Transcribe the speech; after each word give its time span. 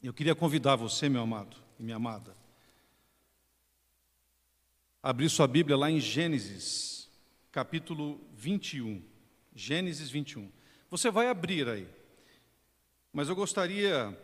Eu 0.00 0.14
queria 0.14 0.34
convidar 0.34 0.76
você, 0.76 1.08
meu 1.08 1.22
amado 1.22 1.56
e 1.78 1.82
minha 1.82 1.96
amada, 1.96 2.36
a 5.02 5.10
abrir 5.10 5.28
sua 5.28 5.48
Bíblia 5.48 5.76
lá 5.76 5.90
em 5.90 5.98
Gênesis, 5.98 7.10
capítulo 7.50 8.20
21. 8.32 9.02
Gênesis 9.56 10.08
21. 10.08 10.52
Você 10.88 11.10
vai 11.10 11.26
abrir 11.26 11.68
aí, 11.68 11.88
mas 13.12 13.28
eu 13.28 13.34
gostaria 13.34 14.16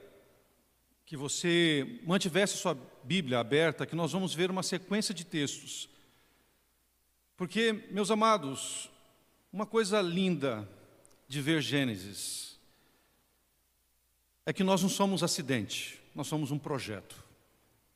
que 1.05 1.17
você 1.17 2.01
mantivesse 2.05 2.57
sua 2.57 2.79
Bíblia 3.03 3.41
aberta, 3.41 3.85
que 3.85 3.97
nós 3.97 4.13
vamos 4.13 4.33
ver 4.33 4.53
uma 4.53 4.63
sequência 4.63 5.13
de 5.13 5.25
textos. 5.25 5.89
Porque, 7.37 7.73
meus 7.91 8.13
amados, 8.13 8.89
uma 9.53 9.67
coisa 9.67 10.01
linda 10.01 10.69
de 11.27 11.43
ver 11.43 11.61
Gênesis 11.61 12.54
é 14.47 14.53
que 14.53 14.65
nós 14.65 14.83
não 14.83 14.89
somos 14.89 15.23
acidente, 15.23 16.01
nós 16.15 16.27
somos 16.27 16.51
um 16.51 16.59
projeto. 16.59 17.17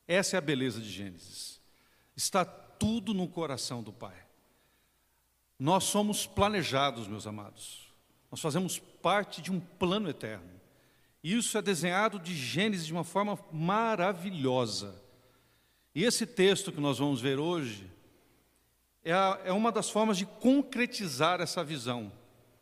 Essa 0.07 0.37
é 0.37 0.39
a 0.39 0.43
beleza 0.43 0.81
de 0.81 0.91
Gênesis. 0.91 1.61
Está 2.17 2.45
tudo 2.45 3.13
no 3.13 3.29
coração 3.29 3.83
do 3.83 3.93
Pai. 3.93 4.17
Nós 5.59 5.85
somos 5.85 6.27
planejados, 6.27 7.07
meus 7.07 7.27
amados. 7.27 7.93
Nós 8.31 8.41
fazemos 8.41 8.79
parte 8.79 9.43
de 9.43 9.53
um 9.53 9.61
plano 9.61 10.09
eterno. 10.09 10.49
Isso 11.23 11.59
é 11.59 11.63
desenhado 11.63 12.19
de 12.19 12.35
Gênesis 12.35 12.87
de 12.87 12.93
uma 12.93 13.05
forma 13.05 13.39
maravilhosa. 13.53 14.95
E 15.95 16.05
esse 16.05 16.27
texto 16.27 16.73
que 16.73 16.81
nós 16.81 16.99
vamos 16.99 17.21
ver 17.21 17.39
hoje 17.39 17.91
é, 19.05 19.13
a, 19.13 19.41
é 19.45 19.53
uma 19.53 19.71
das 19.71 19.91
formas 19.91 20.17
de 20.17 20.25
concretizar 20.25 21.41
essa 21.41 21.63
visão 21.63 22.11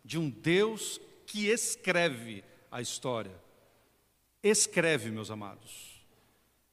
de 0.04 0.18
um 0.18 0.28
Deus 0.28 1.00
que 1.26 1.46
escreve 1.46 2.42
a 2.70 2.80
história 2.80 3.45
escreve, 4.48 5.10
meus 5.10 5.30
amados. 5.30 6.02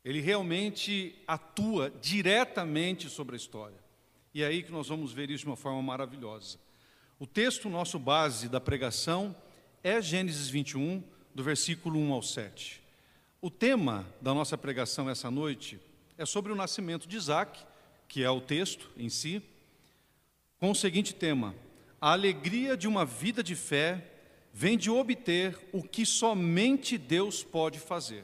Ele 0.03 0.19
realmente 0.19 1.15
atua 1.27 1.91
diretamente 2.01 3.09
sobre 3.09 3.35
a 3.35 3.37
história. 3.37 3.77
E 4.33 4.43
é 4.43 4.47
aí 4.47 4.63
que 4.63 4.71
nós 4.71 4.87
vamos 4.87 5.13
ver 5.13 5.29
isso 5.29 5.43
de 5.43 5.49
uma 5.49 5.55
forma 5.55 5.81
maravilhosa. 5.81 6.57
O 7.19 7.25
texto 7.27 7.69
nosso 7.69 7.97
base 7.97 8.49
da 8.49 8.59
pregação 8.59 9.35
é 9.83 10.01
Gênesis 10.01 10.49
21, 10.49 11.03
do 11.33 11.43
versículo 11.43 11.99
1 11.99 12.13
ao 12.13 12.21
7. 12.21 12.81
O 13.41 13.49
tema 13.49 14.05
da 14.21 14.33
nossa 14.33 14.57
pregação 14.57 15.09
essa 15.09 15.29
noite 15.29 15.79
é 16.17 16.25
sobre 16.25 16.51
o 16.51 16.55
nascimento 16.55 17.07
de 17.07 17.17
Isaac, 17.17 17.63
que 18.07 18.23
é 18.23 18.29
o 18.29 18.41
texto 18.41 18.89
em 18.97 19.09
si, 19.09 19.41
com 20.59 20.71
o 20.71 20.75
seguinte 20.75 21.13
tema: 21.13 21.55
a 21.99 22.11
alegria 22.11 22.75
de 22.75 22.87
uma 22.87 23.05
vida 23.05 23.43
de 23.43 23.55
fé 23.55 24.12
vem 24.53 24.77
de 24.77 24.91
obter 24.91 25.57
o 25.73 25.81
que 25.81 26.05
somente 26.05 26.95
Deus 26.95 27.43
pode 27.43 27.79
fazer. 27.79 28.23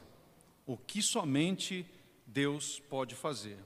O 0.65 0.77
que 0.77 1.01
somente 1.01 1.83
Deus 2.27 2.79
pode 2.87 3.15
fazer. 3.15 3.57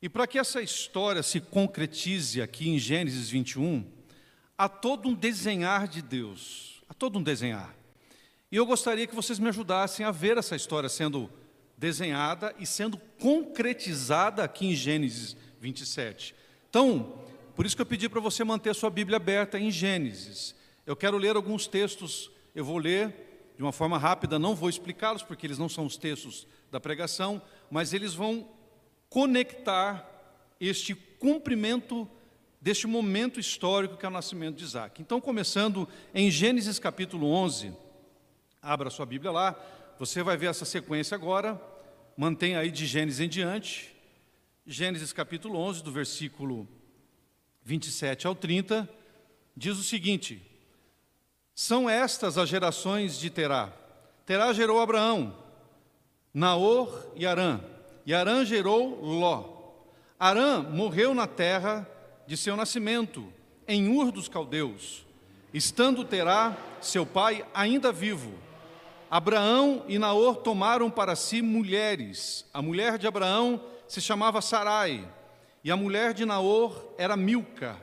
E 0.00 0.08
para 0.08 0.26
que 0.26 0.38
essa 0.38 0.62
história 0.62 1.22
se 1.22 1.40
concretize 1.40 2.40
aqui 2.40 2.68
em 2.68 2.78
Gênesis 2.78 3.28
21, 3.28 3.84
há 4.56 4.68
todo 4.68 5.08
um 5.08 5.14
desenhar 5.14 5.88
de 5.88 6.00
Deus, 6.00 6.82
há 6.88 6.94
todo 6.94 7.18
um 7.18 7.22
desenhar. 7.22 7.74
E 8.50 8.56
eu 8.56 8.64
gostaria 8.64 9.06
que 9.06 9.14
vocês 9.14 9.38
me 9.38 9.48
ajudassem 9.48 10.06
a 10.06 10.10
ver 10.12 10.38
essa 10.38 10.54
história 10.54 10.88
sendo 10.88 11.28
desenhada 11.76 12.54
e 12.58 12.66
sendo 12.66 12.96
concretizada 13.18 14.44
aqui 14.44 14.66
em 14.66 14.74
Gênesis 14.74 15.36
27. 15.60 16.34
Então, 16.70 17.18
por 17.56 17.66
isso 17.66 17.74
que 17.74 17.82
eu 17.82 17.86
pedi 17.86 18.08
para 18.08 18.20
você 18.20 18.44
manter 18.44 18.70
a 18.70 18.74
sua 18.74 18.90
Bíblia 18.90 19.16
aberta 19.16 19.58
em 19.58 19.70
Gênesis. 19.70 20.54
Eu 20.84 20.96
quero 20.96 21.16
ler 21.16 21.36
alguns 21.36 21.66
textos, 21.66 22.30
eu 22.54 22.64
vou 22.64 22.78
ler 22.78 23.14
de 23.56 23.62
uma 23.62 23.72
forma 23.72 23.96
rápida, 23.96 24.38
não 24.38 24.54
vou 24.54 24.68
explicá-los, 24.68 25.22
porque 25.22 25.46
eles 25.46 25.58
não 25.58 25.68
são 25.68 25.86
os 25.86 25.96
textos 25.96 26.46
da 26.70 26.80
pregação, 26.80 27.40
mas 27.70 27.92
eles 27.92 28.14
vão 28.14 28.48
conectar 29.08 30.08
este 30.58 30.94
cumprimento 30.94 32.08
deste 32.60 32.86
momento 32.86 33.38
histórico 33.38 33.96
que 33.96 34.06
é 34.06 34.08
o 34.08 34.12
nascimento 34.12 34.56
de 34.56 34.64
Isaac. 34.64 35.00
Então, 35.00 35.20
começando 35.20 35.88
em 36.14 36.30
Gênesis 36.30 36.78
capítulo 36.78 37.28
11, 37.28 37.72
abra 38.60 38.90
sua 38.90 39.06
Bíblia 39.06 39.30
lá, 39.30 39.60
você 39.98 40.22
vai 40.22 40.36
ver 40.36 40.46
essa 40.46 40.64
sequência 40.64 41.14
agora, 41.14 41.60
mantém 42.16 42.56
aí 42.56 42.70
de 42.70 42.86
Gênesis 42.86 43.20
em 43.20 43.28
diante, 43.28 43.94
Gênesis 44.66 45.12
capítulo 45.12 45.58
11, 45.58 45.82
do 45.82 45.92
versículo 45.92 46.68
27 47.64 48.26
ao 48.26 48.34
30, 48.34 48.88
diz 49.56 49.78
o 49.78 49.82
seguinte: 49.82 50.51
são 51.54 51.88
estas 51.88 52.38
as 52.38 52.48
gerações 52.48 53.18
de 53.18 53.30
Terá. 53.30 53.72
Terá 54.24 54.52
gerou 54.52 54.80
Abraão, 54.80 55.36
Naor 56.32 57.06
e 57.14 57.26
Arã. 57.26 57.60
E 58.06 58.14
Arã 58.14 58.44
gerou 58.44 59.00
Ló. 59.02 59.44
Arã 60.18 60.62
morreu 60.62 61.14
na 61.14 61.26
terra 61.26 61.88
de 62.26 62.36
seu 62.36 62.56
nascimento, 62.56 63.32
em 63.66 63.88
Ur 63.88 64.10
dos 64.10 64.28
Caldeus, 64.28 65.04
estando 65.52 66.04
Terá, 66.04 66.56
seu 66.80 67.04
pai, 67.04 67.44
ainda 67.52 67.92
vivo. 67.92 68.32
Abraão 69.10 69.84
e 69.88 69.98
Naor 69.98 70.36
tomaram 70.36 70.90
para 70.90 71.14
si 71.14 71.42
mulheres. 71.42 72.46
A 72.54 72.62
mulher 72.62 72.96
de 72.96 73.06
Abraão 73.06 73.60
se 73.86 74.00
chamava 74.00 74.40
Sarai, 74.40 75.06
e 75.62 75.70
a 75.70 75.76
mulher 75.76 76.14
de 76.14 76.24
Naor 76.24 76.82
era 76.96 77.16
Milca, 77.16 77.76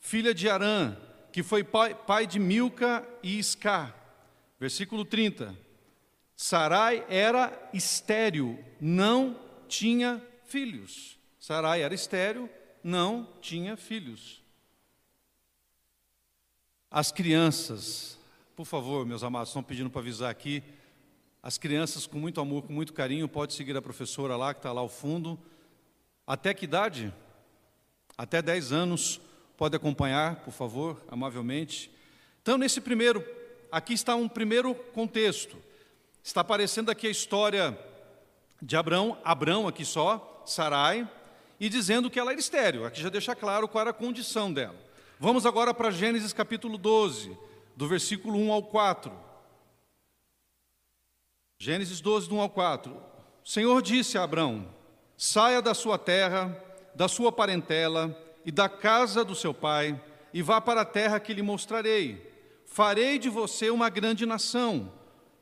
filha 0.00 0.34
de 0.34 0.48
Arã, 0.48 0.96
que 1.36 1.42
foi 1.42 1.62
pai, 1.62 1.94
pai 1.94 2.26
de 2.26 2.38
Milca 2.38 3.06
e 3.22 3.38
Isca. 3.38 3.94
Versículo 4.58 5.04
30. 5.04 5.54
Sarai 6.34 7.04
era 7.10 7.52
estéril, 7.74 8.58
não 8.80 9.38
tinha 9.68 10.22
filhos. 10.46 11.18
Sarai 11.38 11.82
era 11.82 11.94
estéril, 11.94 12.48
não 12.82 13.28
tinha 13.42 13.76
filhos. 13.76 14.42
As 16.90 17.12
crianças, 17.12 18.18
por 18.56 18.64
favor, 18.64 19.04
meus 19.04 19.22
amados, 19.22 19.50
estão 19.50 19.62
pedindo 19.62 19.90
para 19.90 20.00
avisar 20.00 20.30
aqui. 20.30 20.62
As 21.42 21.58
crianças, 21.58 22.06
com 22.06 22.18
muito 22.18 22.40
amor, 22.40 22.62
com 22.62 22.72
muito 22.72 22.94
carinho, 22.94 23.28
pode 23.28 23.52
seguir 23.52 23.76
a 23.76 23.82
professora 23.82 24.38
lá, 24.38 24.54
que 24.54 24.60
está 24.60 24.72
lá 24.72 24.80
ao 24.80 24.88
fundo. 24.88 25.38
Até 26.26 26.54
que 26.54 26.64
idade? 26.64 27.12
Até 28.16 28.40
10 28.40 28.72
anos. 28.72 29.20
Pode 29.56 29.74
acompanhar, 29.74 30.36
por 30.36 30.52
favor, 30.52 31.02
amavelmente. 31.08 31.90
Então, 32.42 32.58
nesse 32.58 32.80
primeiro, 32.80 33.24
aqui 33.72 33.94
está 33.94 34.14
um 34.14 34.28
primeiro 34.28 34.74
contexto. 34.74 35.56
Está 36.22 36.42
aparecendo 36.42 36.90
aqui 36.90 37.06
a 37.06 37.10
história 37.10 37.78
de 38.60 38.76
Abrão, 38.76 39.18
Abrão 39.24 39.66
aqui 39.66 39.84
só, 39.84 40.42
Sarai, 40.44 41.08
e 41.58 41.68
dizendo 41.68 42.10
que 42.10 42.18
ela 42.18 42.32
era 42.32 42.40
estéreo. 42.40 42.84
Aqui 42.84 43.00
já 43.00 43.08
deixa 43.08 43.34
claro 43.34 43.66
qual 43.66 43.80
era 43.82 43.90
a 43.90 43.94
condição 43.94 44.52
dela. 44.52 44.76
Vamos 45.18 45.46
agora 45.46 45.72
para 45.72 45.90
Gênesis 45.90 46.32
capítulo 46.32 46.76
12, 46.76 47.36
do 47.74 47.88
versículo 47.88 48.38
1 48.38 48.52
ao 48.52 48.62
4. 48.62 49.12
Gênesis 51.58 52.02
12, 52.02 52.28
do 52.28 52.34
1 52.34 52.40
ao 52.40 52.50
4. 52.50 52.92
O 52.92 53.48
Senhor 53.48 53.80
disse 53.80 54.18
a 54.18 54.24
Abrão: 54.24 54.68
Saia 55.16 55.62
da 55.62 55.72
sua 55.72 55.96
terra, 55.96 56.54
da 56.94 57.08
sua 57.08 57.32
parentela, 57.32 58.14
e 58.46 58.52
da 58.52 58.68
casa 58.68 59.24
do 59.24 59.34
seu 59.34 59.52
pai, 59.52 60.00
e 60.32 60.40
vá 60.40 60.60
para 60.60 60.82
a 60.82 60.84
terra 60.84 61.18
que 61.18 61.34
lhe 61.34 61.42
mostrarei. 61.42 62.32
Farei 62.64 63.18
de 63.18 63.28
você 63.28 63.70
uma 63.70 63.88
grande 63.88 64.24
nação, 64.24 64.92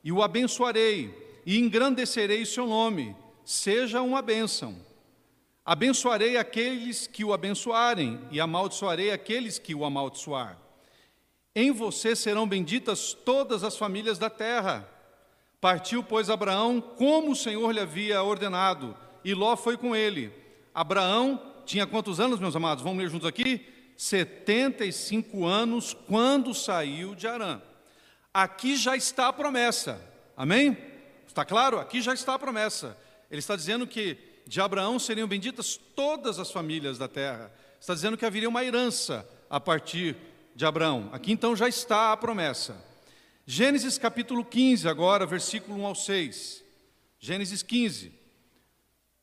e 0.02 0.10
o 0.10 0.22
abençoarei, 0.22 1.42
e 1.44 1.58
engrandecerei 1.58 2.46
seu 2.46 2.66
nome. 2.66 3.14
Seja 3.44 4.00
uma 4.00 4.22
bênção. 4.22 4.74
Abençoarei 5.66 6.38
aqueles 6.38 7.06
que 7.06 7.22
o 7.22 7.34
abençoarem, 7.34 8.18
e 8.30 8.40
amaldiçoarei 8.40 9.10
aqueles 9.10 9.58
que 9.58 9.74
o 9.74 9.84
amaldiçoar. 9.84 10.58
Em 11.54 11.70
você 11.70 12.16
serão 12.16 12.48
benditas 12.48 13.12
todas 13.12 13.62
as 13.62 13.76
famílias 13.76 14.18
da 14.18 14.30
terra. 14.30 14.88
Partiu, 15.60 16.02
pois, 16.02 16.30
Abraão, 16.30 16.80
como 16.80 17.32
o 17.32 17.36
Senhor 17.36 17.70
lhe 17.70 17.80
havia 17.80 18.22
ordenado, 18.22 18.96
e 19.22 19.34
Ló 19.34 19.56
foi 19.56 19.76
com 19.76 19.94
ele. 19.94 20.32
Abraão 20.74 21.53
tinha 21.64 21.86
quantos 21.86 22.20
anos, 22.20 22.38
meus 22.38 22.54
amados? 22.54 22.82
Vamos 22.84 23.02
ler 23.02 23.10
juntos 23.10 23.26
aqui? 23.26 23.66
75 23.96 25.46
anos 25.46 25.94
quando 26.06 26.52
saiu 26.54 27.14
de 27.14 27.26
Arã. 27.26 27.60
Aqui 28.32 28.76
já 28.76 28.96
está 28.96 29.28
a 29.28 29.32
promessa. 29.32 30.00
Amém? 30.36 30.76
Está 31.26 31.44
claro? 31.44 31.78
Aqui 31.78 32.00
já 32.00 32.12
está 32.12 32.34
a 32.34 32.38
promessa. 32.38 32.96
Ele 33.30 33.38
está 33.38 33.56
dizendo 33.56 33.86
que 33.86 34.18
de 34.46 34.60
Abraão 34.60 34.98
seriam 34.98 35.26
benditas 35.26 35.78
todas 35.96 36.38
as 36.38 36.50
famílias 36.50 36.98
da 36.98 37.08
terra. 37.08 37.52
Está 37.80 37.94
dizendo 37.94 38.16
que 38.16 38.26
haveria 38.26 38.48
uma 38.48 38.64
herança 38.64 39.28
a 39.48 39.60
partir 39.60 40.16
de 40.54 40.64
Abraão. 40.64 41.08
Aqui 41.12 41.32
então 41.32 41.54
já 41.54 41.68
está 41.68 42.12
a 42.12 42.16
promessa. 42.16 42.76
Gênesis 43.46 43.98
capítulo 43.98 44.44
15, 44.44 44.88
agora, 44.88 45.26
versículo 45.26 45.78
1 45.78 45.86
ao 45.86 45.94
6. 45.94 46.64
Gênesis 47.20 47.62
15. 47.62 48.23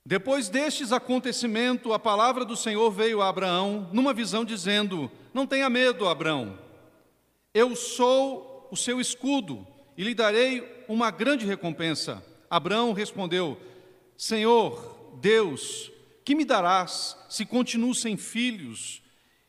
Depois 0.06 0.50
destes 0.50 0.92
acontecimentos, 0.92 1.92
a 1.92 2.00
palavra 2.00 2.44
do 2.44 2.58
Senhor 2.58 2.90
veio 2.92 3.22
a 3.22 3.30
Abraão 3.30 3.90
numa 3.94 4.14
visão 4.14 4.44
dizendo: 4.44 5.12
Não 5.34 5.46
tenha 5.46 5.70
medo, 5.70 6.08
Abraão. 6.08 6.58
Eu 7.54 7.76
sou 7.76 8.68
o 8.72 8.76
seu 8.76 9.00
escudo 9.00 9.66
e 9.98 10.04
lhe 10.04 10.16
darei 10.16 10.84
uma 10.88 11.12
grande 11.12 11.46
recompensa. 11.46 12.26
Abraão 12.50 12.94
respondeu: 12.94 13.58
Senhor, 14.18 15.16
Deus, 15.22 15.92
que 16.26 16.34
me 16.34 16.46
darás 16.46 17.16
se 17.30 17.46
continuo 17.46 17.94
sem 17.94 18.18
filhos 18.18 19.02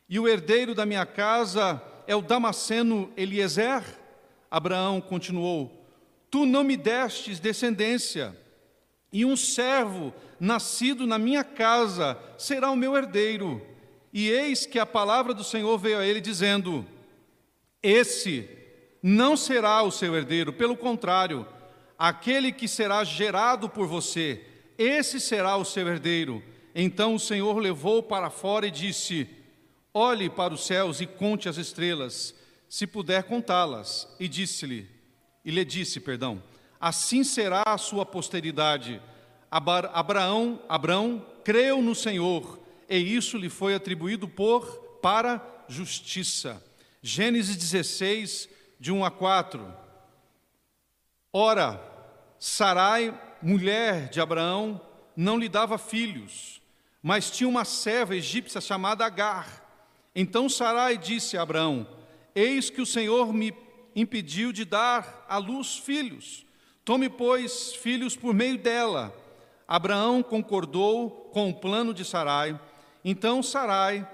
e 0.07 0.19
o 0.19 0.27
herdeiro 0.27 0.75
da 0.75 0.85
minha 0.85 1.05
casa 1.05 1.81
é 2.05 2.15
o 2.15 2.21
Damasceno 2.21 3.11
Eliezer? 3.17 3.83
Abraão 4.51 5.01
continuou: 5.01 5.87
Tu 6.29 6.45
não 6.45 6.63
me 6.63 6.77
destes 6.77 7.39
descendência, 7.39 8.37
e 9.11 9.25
um 9.25 9.35
servo 9.35 10.13
nascido 10.43 11.07
na 11.07 11.17
minha 11.17 11.41
casa 11.41 12.17
será 12.37 12.69
o 12.69 12.75
meu 12.75 12.97
herdeiro. 12.97 13.65
E 14.11 14.29
eis 14.29 14.65
que 14.65 14.77
a 14.77 14.85
palavra 14.85 15.33
do 15.33 15.43
Senhor 15.43 15.77
veio 15.77 15.99
a 15.99 16.05
ele 16.05 16.19
dizendo: 16.19 16.85
Esse 17.81 18.49
não 19.01 19.37
será 19.37 19.81
o 19.83 19.89
seu 19.89 20.13
herdeiro, 20.15 20.51
pelo 20.51 20.75
contrário, 20.75 21.47
aquele 21.97 22.51
que 22.51 22.67
será 22.67 23.05
gerado 23.05 23.69
por 23.69 23.87
você, 23.87 24.43
esse 24.77 25.17
será 25.17 25.55
o 25.55 25.63
seu 25.63 25.87
herdeiro. 25.87 26.43
Então 26.75 27.15
o 27.15 27.19
Senhor 27.19 27.57
levou 27.57 28.03
para 28.03 28.29
fora 28.29 28.67
e 28.67 28.71
disse: 28.71 29.29
Olhe 29.93 30.29
para 30.29 30.53
os 30.53 30.65
céus 30.65 30.99
e 30.99 31.07
conte 31.07 31.47
as 31.47 31.55
estrelas, 31.55 32.35
se 32.67 32.85
puder 32.85 33.23
contá-las. 33.23 34.13
E 34.19 34.27
disse-lhe, 34.27 34.89
e 35.45 35.51
lhe 35.51 35.63
disse, 35.63 35.99
perdão, 35.99 36.43
assim 36.81 37.23
será 37.23 37.63
a 37.65 37.77
sua 37.77 38.05
posteridade. 38.05 39.01
Abraão, 39.57 40.59
Abraão 40.67 41.23
creu 41.43 41.79
no 41.79 41.93
Senhor, 41.93 42.59
e 42.89 42.97
isso 42.97 43.37
lhe 43.37 43.49
foi 43.49 43.75
atribuído 43.75 44.27
por 44.27 44.65
para 44.99 45.39
justiça. 45.67 46.63
Gênesis 47.03 47.55
16, 47.55 48.49
de 48.79 48.91
1 48.91 49.05
a 49.05 49.11
4. 49.11 49.71
Ora, 51.31 51.79
Sarai, 52.39 53.13
mulher 53.43 54.09
de 54.09 54.19
Abraão, 54.19 54.81
não 55.15 55.37
lhe 55.37 55.47
dava 55.47 55.77
filhos, 55.77 56.59
mas 57.01 57.29
tinha 57.29 57.47
uma 57.47 57.63
serva 57.63 58.15
egípcia 58.15 58.59
chamada 58.59 59.05
Agar. 59.05 59.63
Então 60.15 60.49
Sarai 60.49 60.97
disse 60.97 61.37
a 61.37 61.43
Abraão: 61.43 61.87
Eis 62.33 62.71
que 62.71 62.81
o 62.81 62.87
Senhor 62.87 63.31
me 63.31 63.53
impediu 63.95 64.51
de 64.51 64.65
dar 64.65 65.25
à 65.29 65.37
luz 65.37 65.77
filhos. 65.77 66.43
Tome, 66.83 67.07
pois, 67.07 67.75
filhos 67.75 68.15
por 68.15 68.33
meio 68.33 68.57
dela. 68.57 69.22
Abraão 69.67 70.21
concordou 70.21 71.09
com 71.33 71.49
o 71.49 71.53
plano 71.53 71.93
de 71.93 72.03
Sarai. 72.03 72.59
Então 73.03 73.41
Sarai, 73.41 74.07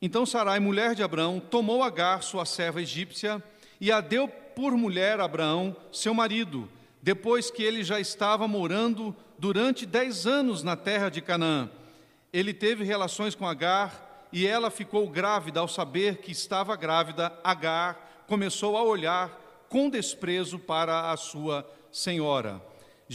então 0.00 0.26
Sarai, 0.26 0.58
mulher 0.58 0.94
de 0.94 1.02
Abraão, 1.02 1.40
tomou 1.40 1.82
Agar, 1.82 2.22
sua 2.22 2.44
serva 2.44 2.82
egípcia, 2.82 3.42
e 3.80 3.92
a 3.92 4.00
deu 4.00 4.26
por 4.28 4.72
mulher 4.76 5.20
a 5.20 5.24
Abraão, 5.24 5.76
seu 5.92 6.12
marido, 6.12 6.68
depois 7.00 7.50
que 7.50 7.62
ele 7.62 7.82
já 7.84 8.00
estava 8.00 8.46
morando 8.48 9.14
durante 9.38 9.86
dez 9.86 10.26
anos 10.26 10.62
na 10.62 10.76
terra 10.76 11.08
de 11.08 11.20
Canaã. 11.20 11.70
Ele 12.32 12.52
teve 12.52 12.84
relações 12.84 13.34
com 13.34 13.46
Agar, 13.46 14.28
e 14.32 14.46
ela 14.46 14.70
ficou 14.70 15.06
grávida 15.08 15.60
ao 15.60 15.68
saber 15.68 16.18
que 16.18 16.32
estava 16.32 16.74
grávida. 16.74 17.32
Agar 17.44 18.24
começou 18.26 18.76
a 18.76 18.82
olhar 18.82 19.30
com 19.68 19.90
desprezo 19.90 20.58
para 20.58 21.10
a 21.10 21.16
sua 21.16 21.68
senhora. 21.90 22.62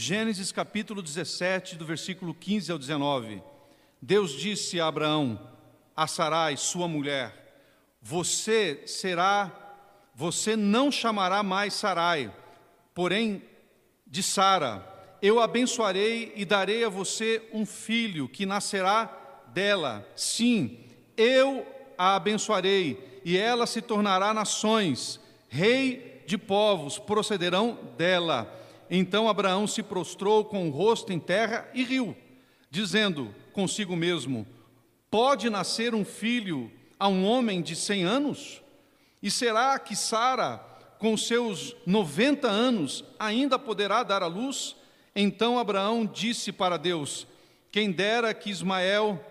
Gênesis 0.00 0.52
capítulo 0.52 1.02
17, 1.02 1.74
do 1.74 1.84
versículo 1.84 2.32
15 2.32 2.70
ao 2.70 2.78
19. 2.78 3.42
Deus 4.00 4.30
disse 4.30 4.80
a 4.80 4.86
Abraão, 4.86 5.50
a 5.96 6.06
Sarai, 6.06 6.56
sua 6.56 6.86
mulher: 6.86 7.66
Você 8.00 8.84
será, 8.86 9.50
você 10.14 10.54
não 10.54 10.92
chamará 10.92 11.42
mais 11.42 11.74
Sarai, 11.74 12.32
porém 12.94 13.42
de 14.06 14.22
Sara. 14.22 14.86
Eu 15.20 15.40
abençoarei 15.40 16.32
e 16.36 16.44
darei 16.44 16.84
a 16.84 16.88
você 16.88 17.42
um 17.52 17.66
filho 17.66 18.28
que 18.28 18.46
nascerá 18.46 19.10
dela. 19.48 20.08
Sim, 20.14 20.78
eu 21.16 21.66
a 21.98 22.14
abençoarei, 22.14 23.20
e 23.24 23.36
ela 23.36 23.66
se 23.66 23.82
tornará 23.82 24.32
nações, 24.32 25.18
rei 25.48 26.22
de 26.24 26.38
povos 26.38 27.00
procederão 27.00 27.76
dela. 27.96 28.54
Então 28.90 29.28
Abraão 29.28 29.66
se 29.66 29.82
prostrou 29.82 30.44
com 30.44 30.68
o 30.68 30.70
rosto 30.70 31.12
em 31.12 31.18
terra 31.18 31.68
e 31.74 31.84
riu, 31.84 32.16
dizendo 32.70 33.34
consigo 33.52 33.94
mesmo: 33.96 34.46
Pode 35.10 35.50
nascer 35.50 35.94
um 35.94 36.04
filho 36.04 36.70
a 36.98 37.08
um 37.08 37.24
homem 37.24 37.62
de 37.62 37.76
cem 37.76 38.04
anos? 38.04 38.62
E 39.22 39.30
será 39.30 39.78
que 39.78 39.96
Sara, 39.96 40.58
com 40.98 41.16
seus 41.16 41.76
noventa 41.84 42.48
anos, 42.48 43.04
ainda 43.18 43.58
poderá 43.58 44.02
dar 44.02 44.22
à 44.22 44.26
luz? 44.26 44.76
Então 45.14 45.58
Abraão 45.58 46.06
disse 46.06 46.52
para 46.52 46.76
Deus: 46.76 47.26
Quem 47.70 47.90
dera 47.90 48.32
que 48.32 48.50
Ismael 48.50 49.24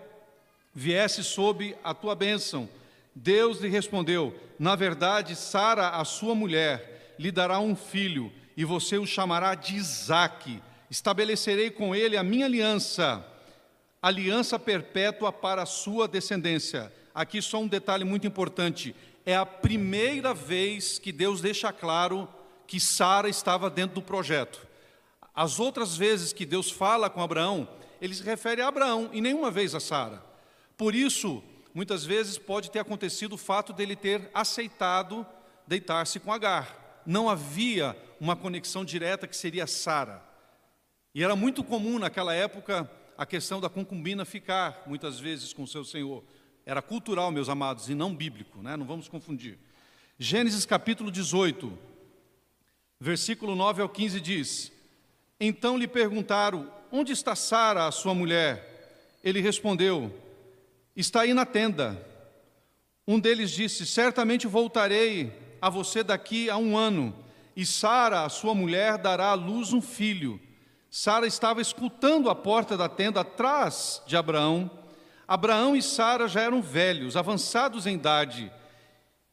viesse 0.78 1.24
sob 1.24 1.76
a 1.82 1.92
tua 1.92 2.14
bênção. 2.14 2.68
Deus 3.12 3.58
lhe 3.58 3.68
respondeu: 3.68 4.32
Na 4.58 4.76
verdade, 4.76 5.34
Sara, 5.34 5.88
a 5.88 6.04
sua 6.04 6.36
mulher, 6.36 7.14
lhe 7.18 7.32
dará 7.32 7.58
um 7.58 7.74
filho, 7.74 8.32
e 8.58 8.64
você 8.64 8.98
o 8.98 9.06
chamará 9.06 9.54
de 9.54 9.76
Isaque. 9.76 10.60
Estabelecerei 10.90 11.70
com 11.70 11.94
ele 11.94 12.16
a 12.16 12.24
minha 12.24 12.44
aliança, 12.44 13.24
aliança 14.02 14.58
perpétua 14.58 15.32
para 15.32 15.62
a 15.62 15.66
sua 15.66 16.08
descendência. 16.08 16.92
Aqui 17.14 17.40
só 17.40 17.60
um 17.60 17.68
detalhe 17.68 18.02
muito 18.02 18.26
importante: 18.26 18.96
é 19.24 19.36
a 19.36 19.46
primeira 19.46 20.34
vez 20.34 20.98
que 20.98 21.12
Deus 21.12 21.40
deixa 21.40 21.72
claro 21.72 22.28
que 22.66 22.80
Sara 22.80 23.28
estava 23.28 23.70
dentro 23.70 23.94
do 23.94 24.02
projeto. 24.02 24.66
As 25.32 25.60
outras 25.60 25.96
vezes 25.96 26.32
que 26.32 26.44
Deus 26.44 26.68
fala 26.68 27.08
com 27.08 27.22
Abraão, 27.22 27.68
ele 28.00 28.12
se 28.12 28.24
refere 28.24 28.60
a 28.60 28.66
Abraão 28.66 29.08
e 29.12 29.20
nenhuma 29.20 29.52
vez 29.52 29.72
a 29.72 29.78
Sara. 29.78 30.20
Por 30.76 30.96
isso, 30.96 31.44
muitas 31.72 32.04
vezes 32.04 32.36
pode 32.36 32.72
ter 32.72 32.80
acontecido 32.80 33.34
o 33.34 33.38
fato 33.38 33.72
dele 33.72 33.94
ter 33.94 34.28
aceitado 34.34 35.24
deitar-se 35.64 36.18
com 36.18 36.32
Agar. 36.32 37.02
Não 37.06 37.30
havia 37.30 37.96
uma 38.20 38.36
conexão 38.36 38.84
direta 38.84 39.26
que 39.26 39.36
seria 39.36 39.66
Sara. 39.66 40.22
E 41.14 41.22
era 41.22 41.34
muito 41.34 41.64
comum 41.64 41.98
naquela 41.98 42.34
época 42.34 42.90
a 43.16 43.26
questão 43.26 43.60
da 43.60 43.68
concubina 43.68 44.24
ficar 44.24 44.82
muitas 44.86 45.18
vezes 45.18 45.52
com 45.52 45.66
seu 45.66 45.84
senhor. 45.84 46.24
Era 46.64 46.82
cultural, 46.82 47.30
meus 47.30 47.48
amados, 47.48 47.88
e 47.88 47.94
não 47.94 48.14
bíblico, 48.14 48.62
né? 48.62 48.76
não 48.76 48.86
vamos 48.86 49.08
confundir. 49.08 49.58
Gênesis 50.18 50.66
capítulo 50.66 51.10
18, 51.10 51.76
versículo 53.00 53.54
9 53.54 53.82
ao 53.82 53.88
15 53.88 54.20
diz: 54.20 54.72
Então 55.40 55.78
lhe 55.78 55.88
perguntaram: 55.88 56.70
Onde 56.92 57.12
está 57.12 57.34
Sara, 57.34 57.86
a 57.86 57.92
sua 57.92 58.14
mulher? 58.14 59.18
Ele 59.22 59.40
respondeu: 59.40 60.12
está 61.00 61.20
aí 61.20 61.32
na 61.32 61.46
tenda. 61.46 62.04
Um 63.06 63.18
deles 63.18 63.50
disse: 63.50 63.86
Certamente 63.86 64.46
voltarei 64.46 65.32
a 65.62 65.70
você 65.70 66.02
daqui 66.02 66.50
a 66.50 66.56
um 66.56 66.76
ano, 66.76 67.14
e 67.58 67.66
Sara, 67.66 68.22
a 68.22 68.28
sua 68.28 68.54
mulher, 68.54 68.98
dará 68.98 69.30
à 69.30 69.34
luz 69.34 69.72
um 69.72 69.82
filho. 69.82 70.40
Sara 70.88 71.26
estava 71.26 71.60
escutando 71.60 72.30
a 72.30 72.34
porta 72.36 72.76
da 72.76 72.88
tenda 72.88 73.22
atrás 73.22 74.00
de 74.06 74.16
Abraão. 74.16 74.70
Abraão 75.26 75.74
e 75.74 75.82
Sara 75.82 76.28
já 76.28 76.42
eram 76.42 76.62
velhos, 76.62 77.16
avançados 77.16 77.84
em 77.84 77.96
idade, 77.96 78.52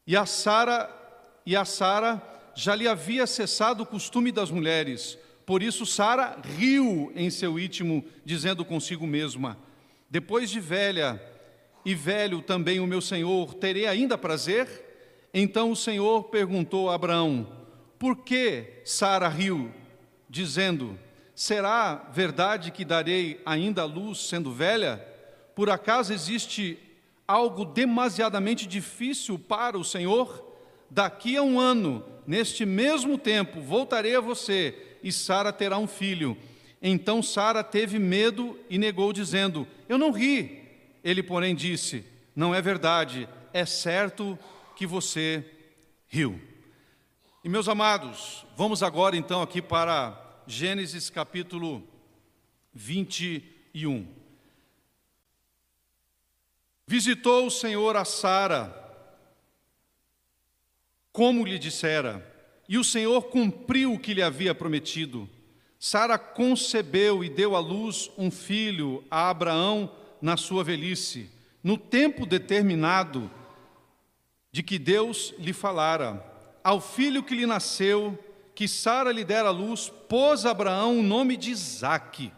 e 0.07 0.17
a 0.17 0.25
Sara 0.25 0.89
e 1.45 1.55
a 1.55 1.63
Sara 1.65 2.19
já 2.55 2.73
lhe 2.73 2.87
havia 2.87 3.27
cessado 3.27 3.83
o 3.83 3.85
costume 3.85 4.31
das 4.31 4.49
mulheres. 4.49 5.19
Por 5.45 5.61
isso 5.61 5.85
Sara 5.85 6.39
riu 6.57 7.13
em 7.15 7.29
seu 7.29 7.59
íntimo, 7.59 8.03
dizendo 8.25 8.65
consigo 8.65 9.05
mesma: 9.05 9.55
Depois 10.09 10.49
de 10.49 10.59
velha, 10.59 11.21
e 11.85 11.93
velho 11.93 12.41
também 12.41 12.79
o 12.79 12.87
meu 12.87 13.01
senhor, 13.01 13.53
terei 13.53 13.85
ainda 13.85 14.17
prazer? 14.17 14.67
Então 15.31 15.69
o 15.69 15.75
Senhor 15.75 16.23
perguntou 16.23 16.89
a 16.89 16.95
Abraão: 16.95 17.64
Por 18.05 18.17
que 18.17 18.81
Sara 18.83 19.27
riu, 19.27 19.71
dizendo: 20.29 20.95
Será 21.33 22.07
verdade 22.13 22.69
que 22.69 22.85
darei 22.85 23.41
ainda 23.43 23.81
a 23.81 23.85
luz 23.85 24.27
sendo 24.27 24.51
velha? 24.51 25.03
Por 25.55 25.71
acaso 25.71 26.13
existe 26.13 26.77
algo 27.27 27.65
demasiadamente 27.65 28.67
difícil 28.67 29.39
para 29.39 29.75
o 29.75 29.83
Senhor? 29.83 30.55
Daqui 30.87 31.35
a 31.35 31.41
um 31.41 31.59
ano, 31.59 32.05
neste 32.27 32.63
mesmo 32.63 33.17
tempo, 33.17 33.59
voltarei 33.59 34.15
a 34.15 34.21
você 34.21 34.97
e 35.01 35.11
Sara 35.11 35.51
terá 35.51 35.79
um 35.79 35.87
filho. 35.87 36.37
Então 36.79 37.23
Sara 37.23 37.63
teve 37.63 37.97
medo 37.97 38.55
e 38.69 38.77
negou, 38.77 39.11
dizendo: 39.11 39.67
Eu 39.89 39.97
não 39.97 40.11
ri. 40.11 40.61
Ele, 41.03 41.23
porém, 41.23 41.55
disse: 41.55 42.05
Não 42.35 42.53
é 42.53 42.61
verdade, 42.61 43.27
é 43.51 43.65
certo 43.65 44.37
que 44.75 44.85
você 44.85 45.43
riu. 46.07 46.39
E 47.45 47.47
meus 47.47 47.69
amados, 47.69 48.43
vamos 48.57 48.81
agora 48.81 49.15
então 49.15 49.39
aqui 49.39 49.61
para 49.61 50.19
Gênesis 50.47 51.11
capítulo 51.11 51.87
21. 52.73 54.07
Visitou 56.87 57.45
o 57.45 57.51
Senhor 57.51 57.95
a 57.95 58.03
Sara, 58.03 58.73
como 61.11 61.45
lhe 61.45 61.59
dissera, 61.59 62.27
e 62.67 62.79
o 62.79 62.83
Senhor 62.83 63.21
cumpriu 63.25 63.93
o 63.93 63.99
que 63.99 64.15
lhe 64.15 64.23
havia 64.23 64.55
prometido. 64.55 65.29
Sara 65.77 66.17
concebeu 66.17 67.23
e 67.23 67.29
deu 67.29 67.55
à 67.55 67.59
luz 67.59 68.09
um 68.17 68.31
filho 68.31 69.03
a 69.11 69.29
Abraão 69.29 69.95
na 70.19 70.35
sua 70.35 70.63
velhice, 70.63 71.29
no 71.63 71.77
tempo 71.77 72.25
determinado 72.25 73.29
de 74.51 74.63
que 74.63 74.79
Deus 74.79 75.31
lhe 75.37 75.53
falara. 75.53 76.33
Ao 76.65 76.81
filho 76.81 77.21
que 77.21 77.35
lhe 77.35 77.45
nasceu, 77.45 78.17
que 78.55 78.67
Sara 78.67 79.11
lhe 79.11 79.23
dera 79.23 79.51
luz, 79.51 79.93
pôs 80.09 80.47
Abraão 80.47 80.97
o 80.97 81.03
nome 81.03 81.37
de 81.37 81.51
Isaque. 81.51 82.31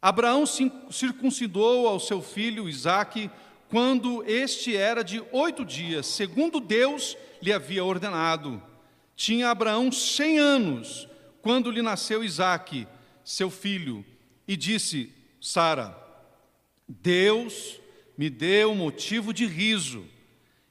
Abraão 0.00 0.44
circuncidou 0.46 1.88
ao 1.88 1.98
seu 1.98 2.22
filho 2.22 2.68
Isaque 2.68 3.28
quando 3.68 4.22
este 4.24 4.76
era 4.76 5.02
de 5.02 5.20
oito 5.32 5.64
dias, 5.64 6.06
segundo 6.06 6.60
Deus 6.60 7.16
lhe 7.42 7.52
havia 7.52 7.84
ordenado. 7.84 8.62
Tinha 9.16 9.50
Abraão 9.50 9.90
cem 9.90 10.38
anos 10.38 11.08
quando 11.42 11.68
lhe 11.68 11.82
nasceu 11.82 12.22
Isaque, 12.22 12.86
seu 13.24 13.50
filho, 13.50 14.06
e 14.46 14.56
disse: 14.56 15.12
Sara, 15.40 15.98
Deus 16.88 17.80
me 18.16 18.30
deu 18.30 18.76
motivo 18.76 19.34
de 19.34 19.44
riso, 19.44 20.06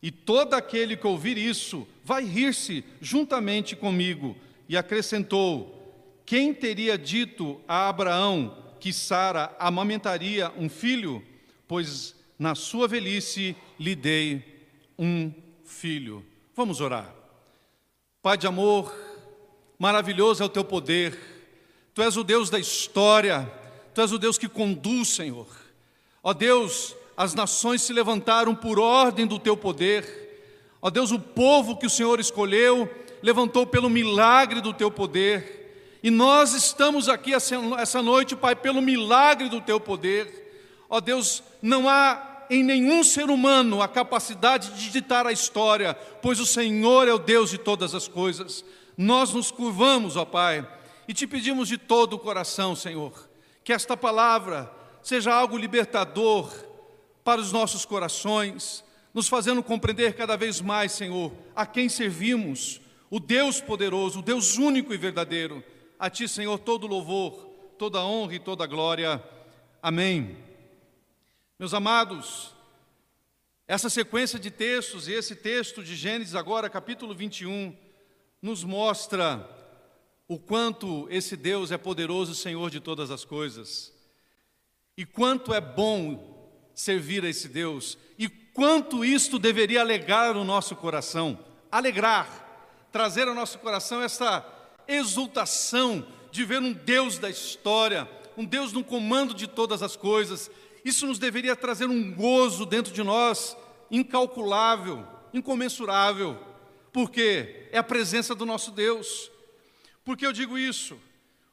e 0.01 0.11
todo 0.11 0.53
aquele 0.53 0.95
que 0.95 1.07
ouvir 1.07 1.37
isso 1.37 1.87
vai 2.03 2.23
rir-se 2.23 2.83
juntamente 3.01 3.75
comigo. 3.75 4.35
E 4.69 4.77
acrescentou: 4.77 6.21
Quem 6.25 6.53
teria 6.53 6.97
dito 6.97 7.61
a 7.67 7.89
Abraão 7.89 8.55
que 8.79 8.93
Sara 8.93 9.55
amamentaria 9.59 10.51
um 10.57 10.69
filho? 10.69 11.23
Pois 11.67 12.15
na 12.37 12.53
sua 12.53 12.87
velhice 12.87 13.55
lhe 13.79 13.95
dei 13.95 14.43
um 14.97 15.33
filho. 15.63 16.25
Vamos 16.55 16.81
orar. 16.81 17.13
Pai 18.21 18.37
de 18.37 18.47
amor, 18.47 18.93
maravilhoso 19.77 20.41
é 20.41 20.45
o 20.45 20.49
teu 20.49 20.63
poder, 20.63 21.17
tu 21.93 22.01
és 22.01 22.17
o 22.17 22.23
Deus 22.23 22.49
da 22.49 22.59
história, 22.59 23.51
tu 23.93 24.01
és 24.01 24.11
o 24.11 24.17
Deus 24.17 24.37
que 24.37 24.49
conduz, 24.49 25.09
Senhor. 25.09 25.47
Ó 26.23 26.33
Deus, 26.33 26.95
as 27.17 27.33
nações 27.33 27.81
se 27.81 27.93
levantaram 27.93 28.53
por 28.53 28.79
ordem 28.79 29.25
do 29.25 29.39
teu 29.39 29.55
poder. 29.55 30.23
Ó 30.81 30.89
Deus, 30.89 31.11
o 31.11 31.19
povo 31.19 31.77
que 31.77 31.85
o 31.85 31.89
Senhor 31.89 32.19
escolheu 32.19 32.89
levantou 33.21 33.65
pelo 33.65 33.89
milagre 33.89 34.61
do 34.61 34.73
teu 34.73 34.91
poder. 34.91 35.99
E 36.03 36.11
nós 36.11 36.53
estamos 36.53 37.09
aqui 37.09 37.33
essa 37.33 38.01
noite, 38.01 38.35
Pai, 38.35 38.55
pelo 38.55 38.81
milagre 38.81 39.49
do 39.49 39.59
teu 39.59 39.79
poder. 39.79 40.85
Ó 40.89 40.99
Deus, 40.99 41.41
não 41.61 41.89
há 41.89 42.45
em 42.49 42.63
nenhum 42.63 43.03
ser 43.03 43.31
humano 43.31 43.81
a 43.81 43.87
capacidade 43.87 44.69
de 44.71 44.91
ditar 44.91 45.25
a 45.25 45.31
história, 45.31 45.95
pois 46.21 46.39
o 46.39 46.45
Senhor 46.45 47.07
é 47.07 47.13
o 47.13 47.17
Deus 47.17 47.49
de 47.49 47.57
todas 47.57 47.95
as 47.95 48.07
coisas. 48.07 48.63
Nós 48.95 49.33
nos 49.33 49.49
curvamos, 49.49 50.15
ó 50.15 50.25
Pai, 50.25 50.67
e 51.07 51.13
te 51.13 51.25
pedimos 51.25 51.67
de 51.67 51.77
todo 51.77 52.13
o 52.13 52.19
coração, 52.19 52.75
Senhor, 52.75 53.27
que 53.63 53.73
esta 53.73 53.97
palavra 53.97 54.71
seja 55.01 55.33
algo 55.33 55.57
libertador 55.57 56.51
para 57.25 57.41
os 57.41 57.51
nossos 57.51 57.85
corações, 57.85 58.83
nos 59.11 59.27
fazendo 59.27 59.63
compreender 59.63 60.13
cada 60.13 60.37
vez 60.37 60.61
mais, 60.61 60.91
Senhor, 60.91 61.33
a 61.55 61.65
quem 61.65 61.89
servimos, 61.89 62.79
o 63.09 63.19
Deus 63.19 63.59
poderoso, 63.59 64.19
o 64.19 64.21
Deus 64.21 64.59
único 64.59 64.93
e 64.93 64.97
verdadeiro. 64.97 65.63
A 65.97 66.07
Ti, 66.07 66.27
Senhor, 66.27 66.59
todo 66.59 66.85
louvor, 66.85 67.33
toda 67.79 68.05
honra 68.05 68.35
e 68.35 68.39
toda 68.39 68.67
glória. 68.67 69.23
Amém. 69.81 70.37
Meus 71.57 71.73
amados, 71.73 72.53
essa 73.67 73.89
sequência 73.89 74.37
de 74.37 74.51
textos 74.51 75.07
e 75.07 75.13
esse 75.13 75.35
texto 75.35 75.83
de 75.83 75.95
Gênesis, 75.95 76.35
agora, 76.35 76.69
capítulo 76.69 77.15
21, 77.15 77.75
nos 78.39 78.63
mostra 78.63 79.49
o 80.27 80.37
quanto 80.37 81.07
esse 81.09 81.35
Deus 81.35 81.71
é 81.71 81.77
poderoso, 81.77 82.35
Senhor 82.35 82.69
de 82.69 82.79
todas 82.79 83.09
as 83.09 83.25
coisas, 83.25 83.91
e 84.95 85.07
quanto 85.07 85.51
é 85.55 85.59
bom 85.59 86.34
servir 86.75 87.23
a 87.23 87.29
esse 87.29 87.47
Deus, 87.47 87.97
e 88.19 88.27
quanto 88.27 89.03
isto 89.03 89.39
deveria 89.39 89.81
alegrar 89.81 90.35
o 90.35 90.43
nosso 90.43 90.75
coração, 90.75 91.39
alegrar, 91.71 92.27
trazer 92.91 93.27
ao 93.27 93.33
nosso 93.33 93.57
coração 93.59 94.01
essa 94.01 94.45
exultação 94.87 96.05
de 96.31 96.43
ver 96.43 96.59
um 96.59 96.73
Deus 96.73 97.17
da 97.17 97.29
história, 97.29 98.07
um 98.37 98.45
Deus 98.45 98.73
no 98.73 98.83
comando 98.83 99.33
de 99.33 99.47
todas 99.47 99.81
as 99.81 99.95
coisas, 99.95 100.51
isso 100.83 101.07
nos 101.07 101.17
deveria 101.17 101.55
trazer 101.55 101.87
um 101.87 102.13
gozo 102.13 102.65
dentro 102.65 102.93
de 102.93 103.01
nós 103.01 103.57
incalculável, 103.89 105.07
incomensurável, 105.33 106.37
porque 106.91 107.67
é 107.71 107.77
a 107.77 107.83
presença 107.83 108.35
do 108.35 108.45
nosso 108.45 108.71
Deus. 108.71 109.31
Por 110.03 110.15
que 110.15 110.25
eu 110.25 110.33
digo 110.33 110.57
isso? 110.57 110.99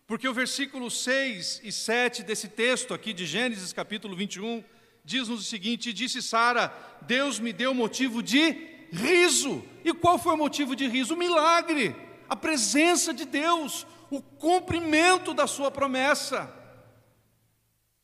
Porque 0.06 0.28
o 0.28 0.34
versículo 0.34 0.90
6 0.90 1.62
e 1.64 1.72
7 1.72 2.22
desse 2.22 2.48
texto 2.48 2.92
aqui 2.92 3.12
de 3.12 3.24
Gênesis 3.24 3.72
capítulo 3.72 4.14
21 4.14 4.62
diz-nos 5.04 5.40
o 5.40 5.44
seguinte: 5.44 5.92
Disse 5.92 6.22
Sara, 6.22 6.72
Deus 7.02 7.38
me 7.38 7.52
deu 7.52 7.74
motivo 7.74 8.22
de 8.22 8.50
riso. 8.92 9.64
E 9.84 9.92
qual 9.92 10.18
foi 10.18 10.34
o 10.34 10.38
motivo 10.38 10.76
de 10.76 10.86
riso? 10.86 11.14
O 11.14 11.18
milagre, 11.18 11.96
a 12.28 12.36
presença 12.36 13.12
de 13.12 13.24
Deus, 13.24 13.86
o 14.10 14.20
cumprimento 14.20 15.32
da 15.32 15.46
sua 15.46 15.70
promessa. 15.70 16.52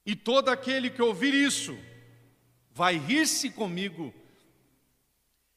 E 0.04 0.16
todo 0.16 0.48
aquele 0.48 0.88
que 0.88 1.02
ouvir 1.02 1.34
isso 1.34 1.78
vai 2.72 2.96
rir-se 2.96 3.50
comigo. 3.50 4.14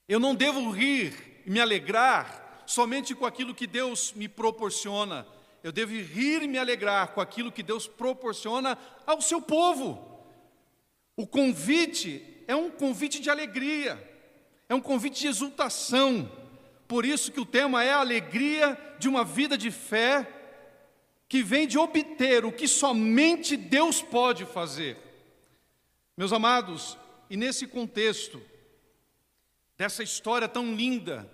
Eu 0.08 0.20
não 0.20 0.36
devo 0.36 0.70
rir 0.72 1.42
e 1.46 1.50
me 1.50 1.62
alegrar 1.62 2.64
somente 2.66 3.16
com 3.16 3.26
aquilo 3.26 3.56
que 3.56 3.66
Deus 3.66 4.12
me 4.14 4.28
proporciona. 4.28 5.26
Eu 5.64 5.72
devo 5.72 5.94
rir 5.94 6.42
e 6.42 6.48
me 6.48 6.58
alegrar 6.58 7.10
com 7.10 7.22
aquilo 7.22 7.52
que 7.52 7.64
Deus 7.64 7.88
proporciona 7.88 8.78
ao 9.06 9.22
seu 9.22 9.42
povo. 9.42 10.11
O 11.22 11.28
convite 11.28 12.44
é 12.48 12.56
um 12.56 12.72
convite 12.72 13.20
de 13.20 13.30
alegria, 13.30 13.96
é 14.68 14.74
um 14.74 14.82
convite 14.82 15.22
de 15.22 15.28
exultação. 15.28 16.32
Por 16.88 17.06
isso 17.06 17.32
que 17.32 17.40
o 17.40 17.46
tema 17.46 17.84
é 17.84 17.92
a 17.92 18.00
alegria 18.00 18.76
de 18.98 19.08
uma 19.08 19.24
vida 19.24 19.56
de 19.56 19.70
fé 19.70 20.28
que 21.30 21.44
vem 21.44 21.68
de 21.68 21.78
obter 21.78 22.44
o 22.44 22.52
que 22.52 22.68
somente 22.68 23.56
Deus 23.56 24.02
pode 24.02 24.48
fazer. 24.48 24.98
Meus 26.18 26.34
amados, 26.34 26.98
e 27.30 27.38
nesse 27.38 27.68
contexto, 27.68 28.42
dessa 29.78 30.02
história 30.02 30.48
tão 30.48 30.74
linda, 30.74 31.32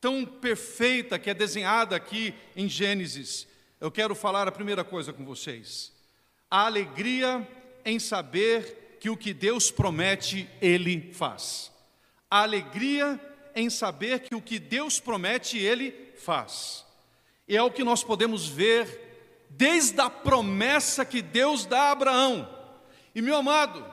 tão 0.00 0.24
perfeita 0.24 1.18
que 1.18 1.28
é 1.28 1.34
desenhada 1.34 1.94
aqui 1.94 2.32
em 2.56 2.66
Gênesis, 2.66 3.46
eu 3.78 3.90
quero 3.90 4.14
falar 4.14 4.48
a 4.48 4.52
primeira 4.52 4.82
coisa 4.82 5.12
com 5.12 5.22
vocês. 5.22 5.92
A 6.50 6.64
alegria 6.64 7.46
em 7.84 7.98
saber 7.98 8.87
que 9.00 9.10
o 9.10 9.16
que 9.16 9.32
Deus 9.32 9.70
promete, 9.70 10.48
Ele 10.60 11.12
faz. 11.12 11.72
A 12.30 12.42
alegria 12.42 13.20
em 13.54 13.70
saber 13.70 14.20
que 14.20 14.34
o 14.34 14.42
que 14.42 14.58
Deus 14.58 15.00
promete, 15.00 15.58
Ele 15.58 16.12
faz. 16.16 16.84
E 17.46 17.56
é 17.56 17.62
o 17.62 17.70
que 17.70 17.84
nós 17.84 18.04
podemos 18.04 18.46
ver 18.46 19.46
desde 19.50 20.00
a 20.00 20.10
promessa 20.10 21.04
que 21.04 21.22
Deus 21.22 21.64
dá 21.64 21.84
a 21.84 21.90
Abraão. 21.92 22.48
E 23.14 23.22
meu 23.22 23.36
amado, 23.36 23.84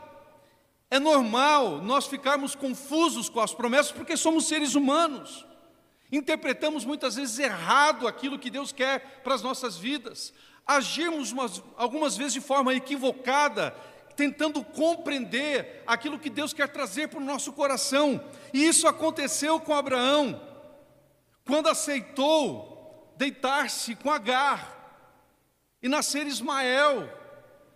é 0.89 0.99
normal 0.99 1.81
nós 1.81 2.05
ficarmos 2.05 2.55
confusos 2.55 3.29
com 3.29 3.39
as 3.39 3.53
promessas 3.53 3.91
porque 3.91 4.17
somos 4.17 4.47
seres 4.47 4.75
humanos. 4.75 5.45
Interpretamos 6.11 6.85
muitas 6.85 7.15
vezes 7.15 7.39
errado 7.39 8.07
aquilo 8.07 8.37
que 8.37 8.49
Deus 8.49 8.71
quer 8.71 9.21
para 9.23 9.33
as 9.33 9.41
nossas 9.41 9.77
vidas. 9.77 10.33
Agimos 10.65 11.31
umas, 11.31 11.63
algumas 11.77 12.15
vezes 12.15 12.33
de 12.33 12.41
forma 12.41 12.73
equivocada, 12.73 13.75
tentando 14.15 14.63
compreender 14.63 15.83
aquilo 15.85 16.19
que 16.19 16.29
Deus 16.29 16.53
quer 16.53 16.69
trazer 16.69 17.09
para 17.09 17.19
o 17.19 17.23
nosso 17.23 17.53
coração. 17.53 18.23
E 18.53 18.65
isso 18.65 18.87
aconteceu 18.87 19.59
com 19.59 19.73
Abraão, 19.73 20.41
quando 21.45 21.67
aceitou 21.67 23.13
deitar-se 23.17 23.95
com 23.95 24.11
Agar 24.11 24.75
e 25.81 25.87
nascer 25.87 26.25
Ismael. 26.25 27.09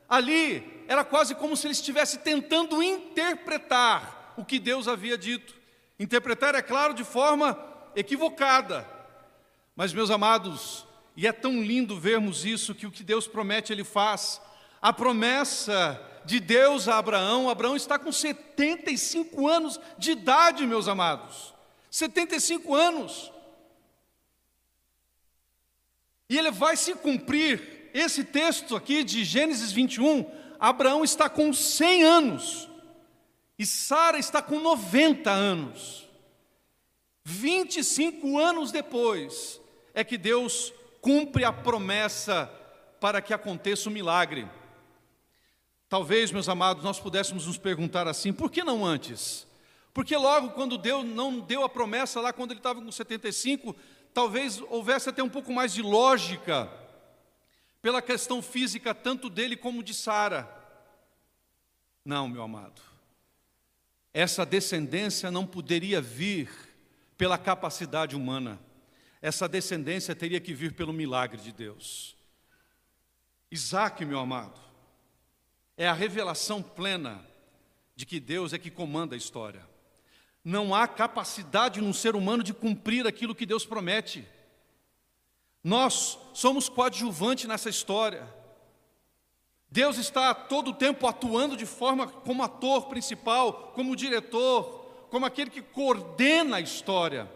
Ali 0.08 0.84
era 0.88 1.04
quase 1.04 1.36
como 1.36 1.56
se 1.56 1.68
ele 1.68 1.74
estivesse 1.74 2.20
tentando 2.20 2.82
interpretar 2.82 4.34
o 4.36 4.44
que 4.44 4.58
Deus 4.58 4.88
havia 4.88 5.18
dito. 5.18 5.54
Interpretar, 6.00 6.56
é 6.56 6.62
claro, 6.62 6.94
de 6.94 7.04
forma 7.04 7.58
equivocada. 7.96 8.88
Mas, 9.76 9.94
meus 9.94 10.10
amados, 10.10 10.86
e 11.16 11.28
é 11.28 11.32
tão 11.32 11.62
lindo 11.62 12.00
vermos 12.00 12.46
isso, 12.46 12.74
que 12.74 12.88
o 12.88 12.92
que 12.92 13.04
Deus 13.04 13.28
promete, 13.28 13.72
Ele 13.72 13.84
faz. 13.84 14.42
A 14.82 14.94
promessa 14.94 16.02
de 16.30 16.40
Deus 16.40 16.88
a 16.88 17.00
Abraão, 17.00 17.50
Abraão 17.50 17.76
está 17.76 17.98
com 17.98 18.12
75 18.12 19.48
anos 19.48 19.80
de 19.98 20.12
idade, 20.12 20.68
meus 20.68 20.88
amados. 20.88 21.56
75 21.90 22.76
anos. 22.76 23.32
E 26.30 26.38
ele 26.38 26.52
vai 26.52 26.78
se 26.78 26.94
cumprir 26.94 27.90
esse 27.96 28.24
texto 28.24 28.76
aqui 28.76 29.04
de 29.04 29.24
Gênesis 29.24 29.72
21, 29.72 30.24
Abraão 30.60 31.04
está 31.04 31.28
com 31.28 31.52
100 31.52 32.04
anos 32.04 32.70
e 33.58 33.66
Sara 33.66 34.20
está 34.20 34.40
com 34.40 34.60
90 34.60 35.32
anos. 35.32 36.08
25 37.26 38.38
anos 38.38 38.72
depois 38.72 39.60
é 39.96 40.04
que 40.04 40.16
Deus 40.16 40.72
cumpre 41.02 41.44
a 41.44 41.52
promessa 41.52 42.46
para 43.02 43.20
que 43.20 43.34
aconteça 43.34 43.90
o 43.90 43.92
milagre. 43.92 44.48
Talvez, 45.90 46.32
meus 46.32 46.48
amados, 46.48 46.84
nós 46.84 47.00
pudéssemos 47.00 47.48
nos 47.48 47.58
perguntar 47.58 48.08
assim: 48.08 48.32
por 48.32 48.52
que 48.52 48.64
não 48.64 48.86
antes? 48.86 49.48
Porque 49.92 50.16
logo 50.16 50.52
quando 50.52 50.78
Deus 50.78 51.04
não 51.04 51.40
deu 51.40 51.64
a 51.64 51.70
promessa 51.70 52.22
lá 52.22 52.32
quando 52.32 52.52
ele 52.52 52.60
estava 52.60 52.80
com 52.80 52.92
75, 52.92 53.76
talvez 54.14 54.62
houvesse 54.70 55.10
até 55.10 55.24
um 55.24 55.30
pouco 55.30 55.52
mais 55.52 55.74
de 55.74 55.82
lógica 55.82 56.72
pela 57.82 58.02
questão 58.02 58.42
física 58.42 58.94
tanto 58.94 59.32
dele 59.32 59.56
como 59.56 59.82
de 59.82 59.96
Sara. 59.96 60.48
Não, 62.06 62.28
meu 62.28 62.44
amado. 62.44 62.82
Essa 64.14 64.46
descendência 64.46 65.32
não 65.32 65.46
poderia 65.46 66.00
vir 66.00 66.50
pela 67.18 67.38
capacidade 67.38 68.16
humana. 68.16 68.60
Essa 69.22 69.50
descendência 69.50 70.16
teria 70.16 70.40
que 70.40 70.54
vir 70.54 70.74
pelo 70.74 70.94
milagre 70.94 71.42
de 71.42 71.52
Deus. 71.52 72.16
Isaac, 73.52 74.06
meu 74.06 74.20
amado, 74.20 74.60
é 75.80 75.88
a 75.88 75.94
revelação 75.94 76.62
plena 76.62 77.26
de 77.96 78.06
que 78.06 78.20
Deus 78.20 78.52
é 78.52 78.60
que 78.60 78.70
comanda 78.70 79.16
a 79.16 79.18
história. 79.18 79.66
Não 80.44 80.76
há 80.76 80.86
capacidade 80.86 81.80
no 81.80 81.94
ser 81.94 82.18
humano 82.18 82.44
de 82.44 82.54
cumprir 82.54 83.08
aquilo 83.08 83.34
que 83.34 83.46
Deus 83.46 83.66
promete. 83.66 84.28
Nós 85.64 86.20
somos 86.34 86.68
coadjuvante 86.68 87.48
nessa 87.48 87.70
história. 87.70 88.28
Deus 89.72 89.98
está 89.98 90.36
todo 90.36 90.72
o 90.72 90.74
tempo 90.74 91.08
atuando 91.08 91.56
de 91.56 91.66
forma 91.66 92.08
como 92.08 92.44
ator 92.44 92.88
principal, 92.88 93.72
como 93.74 93.96
diretor, 93.96 95.08
como 95.10 95.26
aquele 95.26 95.50
que 95.50 95.62
coordena 95.62 96.58
a 96.58 96.62
história. 96.62 97.32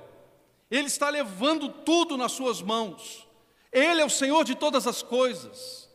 Ele 0.70 0.88
está 0.88 1.10
levando 1.10 1.70
tudo 1.70 2.18
nas 2.18 2.34
suas 2.34 2.62
mãos. 2.62 3.26
Ele 3.72 4.02
é 4.02 4.06
o 4.06 4.10
Senhor 4.10 4.44
de 4.44 4.54
todas 4.54 4.86
as 4.86 5.02
coisas. 5.02 5.93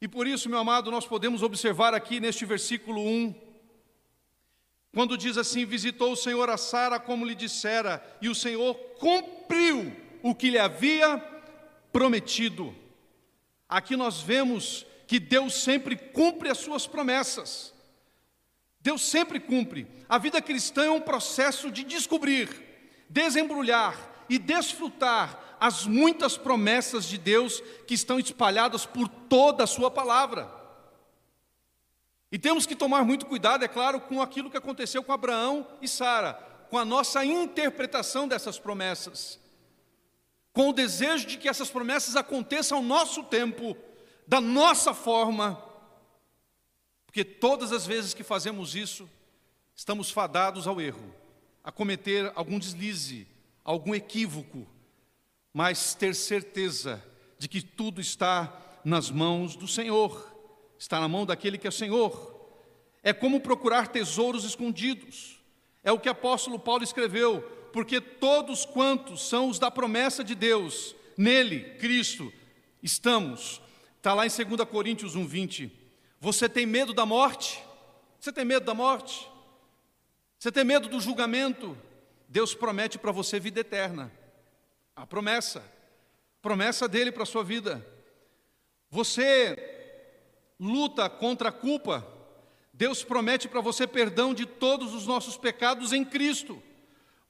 E 0.00 0.08
por 0.08 0.26
isso, 0.26 0.48
meu 0.48 0.58
amado, 0.58 0.90
nós 0.90 1.06
podemos 1.06 1.42
observar 1.42 1.92
aqui 1.92 2.20
neste 2.20 2.46
versículo 2.46 3.02
1, 3.02 3.34
quando 4.94 5.16
diz 5.16 5.36
assim: 5.36 5.66
Visitou 5.66 6.12
o 6.12 6.16
Senhor 6.16 6.48
a 6.48 6.56
Sara 6.56 6.98
como 6.98 7.26
lhe 7.26 7.34
dissera, 7.34 8.02
e 8.22 8.28
o 8.28 8.34
Senhor 8.34 8.74
cumpriu 8.98 9.94
o 10.22 10.34
que 10.34 10.50
lhe 10.50 10.58
havia 10.58 11.18
prometido. 11.92 12.74
Aqui 13.68 13.94
nós 13.94 14.20
vemos 14.20 14.86
que 15.06 15.20
Deus 15.20 15.54
sempre 15.54 15.96
cumpre 15.96 16.48
as 16.48 16.58
suas 16.58 16.86
promessas. 16.86 17.74
Deus 18.80 19.02
sempre 19.02 19.38
cumpre. 19.38 19.86
A 20.08 20.16
vida 20.16 20.40
cristã 20.40 20.84
é 20.84 20.90
um 20.90 21.00
processo 21.00 21.70
de 21.70 21.84
descobrir, 21.84 22.48
desembrulhar 23.08 23.96
e 24.30 24.38
desfrutar 24.38 25.49
as 25.60 25.86
muitas 25.86 26.38
promessas 26.38 27.04
de 27.04 27.18
Deus 27.18 27.62
que 27.86 27.92
estão 27.92 28.18
espalhadas 28.18 28.86
por 28.86 29.06
toda 29.06 29.64
a 29.64 29.66
Sua 29.66 29.90
palavra. 29.90 30.50
E 32.32 32.38
temos 32.38 32.64
que 32.64 32.74
tomar 32.74 33.04
muito 33.04 33.26
cuidado, 33.26 33.64
é 33.64 33.68
claro, 33.68 34.00
com 34.00 34.22
aquilo 34.22 34.50
que 34.50 34.56
aconteceu 34.56 35.02
com 35.02 35.12
Abraão 35.12 35.66
e 35.82 35.86
Sara, 35.86 36.34
com 36.70 36.78
a 36.78 36.84
nossa 36.84 37.24
interpretação 37.24 38.26
dessas 38.26 38.58
promessas, 38.58 39.38
com 40.52 40.70
o 40.70 40.72
desejo 40.72 41.26
de 41.26 41.36
que 41.36 41.48
essas 41.48 41.68
promessas 41.68 42.16
aconteçam 42.16 42.78
ao 42.78 42.84
nosso 42.84 43.22
tempo, 43.24 43.76
da 44.26 44.40
nossa 44.40 44.94
forma, 44.94 45.62
porque 47.04 47.24
todas 47.24 47.72
as 47.72 47.84
vezes 47.84 48.14
que 48.14 48.22
fazemos 48.22 48.76
isso, 48.76 49.10
estamos 49.74 50.10
fadados 50.10 50.68
ao 50.68 50.80
erro, 50.80 51.12
a 51.64 51.72
cometer 51.72 52.32
algum 52.36 52.58
deslize, 52.58 53.26
algum 53.64 53.92
equívoco, 53.92 54.66
mas 55.52 55.94
ter 55.94 56.14
certeza 56.14 57.02
de 57.38 57.48
que 57.48 57.62
tudo 57.62 58.00
está 58.00 58.80
nas 58.84 59.10
mãos 59.10 59.56
do 59.56 59.68
Senhor 59.68 60.30
está 60.80 60.98
na 60.98 61.06
mão 61.06 61.26
daquele 61.26 61.58
que 61.58 61.68
é 61.68 61.70
Senhor. 61.70 62.34
É 63.02 63.12
como 63.12 63.40
procurar 63.40 63.88
tesouros 63.88 64.44
escondidos. 64.44 65.38
É 65.84 65.92
o 65.92 66.00
que 66.00 66.08
o 66.08 66.12
apóstolo 66.12 66.58
Paulo 66.58 66.82
escreveu, 66.82 67.42
porque 67.70 68.00
todos 68.00 68.64
quantos 68.64 69.28
são 69.28 69.50
os 69.50 69.58
da 69.58 69.70
promessa 69.70 70.24
de 70.24 70.34
Deus, 70.34 70.96
nele, 71.18 71.76
Cristo, 71.78 72.32
estamos. 72.82 73.60
Está 73.98 74.14
lá 74.14 74.26
em 74.26 74.30
2 74.30 74.68
Coríntios 74.70 75.14
1,20. 75.14 75.70
Você 76.18 76.48
tem 76.48 76.64
medo 76.64 76.94
da 76.94 77.04
morte? 77.04 77.62
Você 78.18 78.32
tem 78.32 78.44
medo 78.44 78.64
da 78.64 78.74
morte? 78.74 79.28
Você 80.38 80.50
tem 80.50 80.64
medo 80.64 80.88
do 80.88 80.98
julgamento? 80.98 81.76
Deus 82.26 82.54
promete 82.54 82.98
para 82.98 83.12
você 83.12 83.38
vida 83.38 83.60
eterna. 83.60 84.10
A 85.00 85.06
promessa, 85.06 85.64
promessa 86.42 86.86
dele 86.86 87.10
para 87.10 87.22
a 87.22 87.26
sua 87.26 87.42
vida. 87.42 87.82
Você 88.90 89.56
luta 90.60 91.08
contra 91.08 91.48
a 91.48 91.52
culpa, 91.52 92.06
Deus 92.74 93.02
promete 93.02 93.48
para 93.48 93.62
você 93.62 93.86
perdão 93.86 94.34
de 94.34 94.44
todos 94.44 94.92
os 94.92 95.06
nossos 95.06 95.38
pecados 95.38 95.94
em 95.94 96.04
Cristo. 96.04 96.62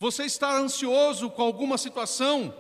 Você 0.01 0.25
está 0.25 0.53
ansioso 0.53 1.31
com 1.31 1.43
alguma 1.43 1.79
situação, 1.79 2.53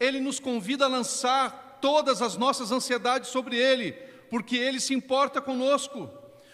Ele 0.00 0.18
nos 0.18 0.40
convida 0.40 0.86
a 0.86 0.88
lançar 0.88 1.78
todas 1.80 2.20
as 2.20 2.36
nossas 2.36 2.72
ansiedades 2.72 3.30
sobre 3.30 3.56
Ele, 3.56 3.92
porque 4.28 4.56
Ele 4.56 4.80
se 4.80 4.92
importa 4.92 5.40
conosco. 5.40 6.10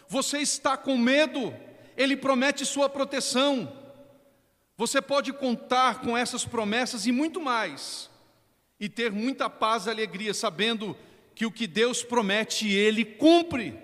Você 0.06 0.36
está 0.36 0.76
com 0.76 0.98
medo, 0.98 1.56
Ele 1.96 2.14
promete 2.14 2.66
sua 2.66 2.90
proteção. 2.90 3.72
Você 4.76 5.00
pode 5.02 5.32
contar 5.32 6.00
com 6.00 6.16
essas 6.16 6.44
promessas 6.44 7.06
e 7.06 7.12
muito 7.12 7.40
mais, 7.40 8.10
e 8.80 8.88
ter 8.88 9.12
muita 9.12 9.48
paz 9.48 9.86
e 9.86 9.90
alegria, 9.90 10.34
sabendo 10.34 10.96
que 11.34 11.46
o 11.46 11.52
que 11.52 11.66
Deus 11.66 12.02
promete, 12.02 12.68
Ele 12.68 13.04
cumpre. 13.04 13.78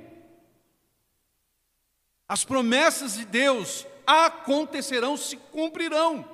As 2.26 2.44
promessas 2.44 3.14
de 3.14 3.24
Deus 3.24 3.86
acontecerão, 4.06 5.16
se 5.16 5.36
cumprirão. 5.36 6.28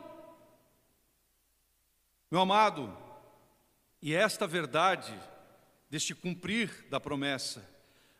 Meu 2.31 2.41
amado, 2.41 2.97
e 4.01 4.15
esta 4.15 4.47
verdade 4.47 5.15
deste 5.89 6.15
cumprir 6.15 6.87
da 6.91 6.99
promessa 6.99 7.65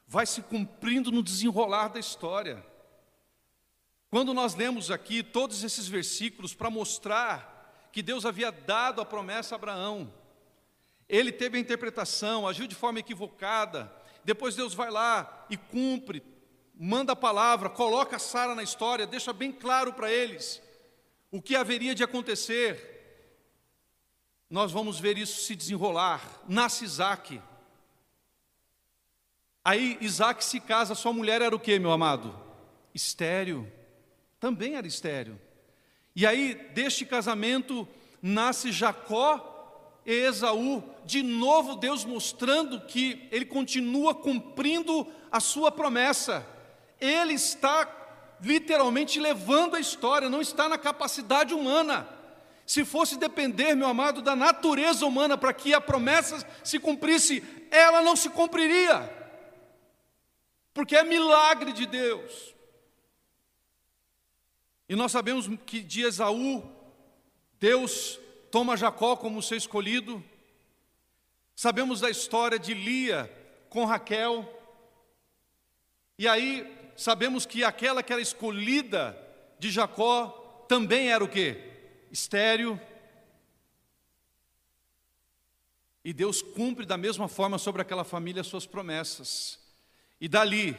vai 0.07 0.27
se 0.27 0.43
cumprindo 0.43 1.11
no 1.11 1.23
desenrolar 1.23 1.89
da 1.89 1.99
história. 1.99 2.65
Quando 4.15 4.33
nós 4.33 4.55
lemos 4.55 4.93
aqui 4.93 5.25
todos 5.25 5.65
esses 5.65 5.89
versículos 5.89 6.55
para 6.55 6.71
mostrar 6.71 7.89
que 7.91 8.01
Deus 8.01 8.25
havia 8.25 8.53
dado 8.53 9.01
a 9.01 9.05
promessa 9.05 9.57
a 9.57 9.59
Abraão, 9.59 10.15
ele 11.09 11.33
teve 11.33 11.59
a 11.59 11.61
interpretação, 11.61 12.47
agiu 12.47 12.69
de 12.69 12.77
forma 12.77 13.01
equivocada. 13.01 13.93
Depois 14.23 14.55
Deus 14.55 14.73
vai 14.73 14.89
lá 14.89 15.45
e 15.51 15.57
cumpre, 15.57 16.23
manda 16.77 17.13
a 17.13 17.17
palavra, 17.17 17.69
coloca 17.69 18.17
Sara 18.21 18.55
na 18.55 18.63
história, 18.63 19.05
deixa 19.05 19.33
bem 19.33 19.51
claro 19.51 19.93
para 19.93 20.13
eles 20.13 20.63
o 21.33 21.43
que 21.43 21.57
haveria 21.57 21.93
de 21.93 22.05
acontecer. 22.05 23.35
Nós 24.49 24.71
vamos 24.71 25.01
ver 25.01 25.19
isso 25.19 25.41
se 25.41 25.57
desenrolar. 25.57 26.23
Nasce 26.49 26.85
Isaac. 26.85 27.43
Aí 29.65 29.99
Isaac 30.01 30.45
se 30.45 30.61
casa, 30.61 30.95
sua 30.95 31.13
mulher 31.13 31.43
era 31.43 31.57
o 31.57 31.59
que, 31.59 31.81
meu 31.81 31.91
amado? 31.91 32.33
Estéreo. 32.95 33.69
Também 34.45 34.75
era 34.75 34.87
estéreo. 34.87 35.41
E 36.15 36.27
aí, 36.27 36.53
deste 36.75 37.07
casamento, 37.07 37.89
nasce 38.21 38.71
Jacó 38.71 40.03
e 40.05 40.13
Esaú, 40.13 40.85
de 41.03 41.23
novo 41.23 41.77
Deus 41.77 42.05
mostrando 42.05 42.83
que 42.83 43.27
ele 43.33 43.47
continua 43.47 44.15
cumprindo 44.15 45.11
a 45.33 45.41
sua 45.41 45.73
promessa. 45.73 46.47
Ele 47.01 47.33
está 47.33 47.91
literalmente 48.43 49.19
levando 49.19 49.77
a 49.77 49.81
história, 49.81 50.29
não 50.29 50.43
está 50.43 50.69
na 50.69 50.77
capacidade 50.77 51.55
humana. 51.55 52.07
Se 52.67 52.85
fosse 52.85 53.17
depender, 53.17 53.75
meu 53.75 53.89
amado, 53.89 54.21
da 54.21 54.37
natureza 54.37 55.07
humana 55.07 55.39
para 55.39 55.55
que 55.55 55.73
a 55.73 55.81
promessa 55.81 56.47
se 56.63 56.79
cumprisse, 56.79 57.43
ela 57.71 58.03
não 58.03 58.15
se 58.15 58.29
cumpriria. 58.29 59.11
Porque 60.75 60.95
é 60.95 61.03
milagre 61.03 61.73
de 61.73 61.87
Deus. 61.87 62.54
E 64.95 64.97
nós 64.97 65.11
sabemos 65.11 65.51
que 65.67 65.81
de 65.81 66.03
Esaú, 66.03 66.63
Deus 67.59 68.17
toma 68.49 68.77
Jacó 68.77 69.17
como 69.17 69.43
seu 69.43 69.59
escolhido. 69.59 70.23
Sabemos 71.57 71.99
da 71.99 72.09
história 72.09 72.61
de 72.61 72.75
Lia 72.75 73.29
com 73.69 73.85
Raquel. 73.85 74.49
E 76.17 76.29
aí 76.29 76.93
sabemos 76.97 77.45
que 77.45 77.65
aquela 77.65 78.05
que 78.05 78.13
era 78.13 78.23
escolhida 78.23 79.21
de 79.59 79.69
Jacó 79.69 80.65
também 80.69 81.11
era 81.11 81.25
o 81.25 81.29
que? 81.29 81.59
Estéreo. 82.13 82.81
E 86.05 86.13
Deus 86.13 86.41
cumpre 86.41 86.87
da 86.87 86.97
mesma 86.97 87.27
forma 87.27 87.59
sobre 87.59 87.83
aquela 87.83 88.05
família 88.05 88.43
as 88.43 88.47
suas 88.47 88.65
promessas. 88.65 89.59
E 90.21 90.29
dali 90.29 90.77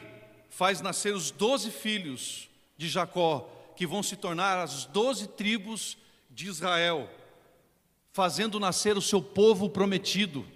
faz 0.48 0.80
nascer 0.80 1.14
os 1.14 1.30
doze 1.30 1.70
filhos 1.70 2.48
de 2.78 2.88
Jacó, 2.88 3.52
que 3.76 3.86
vão 3.86 4.02
se 4.02 4.16
tornar 4.16 4.58
as 4.58 4.86
doze 4.86 5.28
tribos 5.28 5.96
de 6.30 6.48
Israel 6.48 7.08
fazendo 8.16 8.58
nascer 8.58 8.96
o 8.96 9.02
seu 9.02 9.20
povo 9.20 9.68
prometido. 9.68 10.46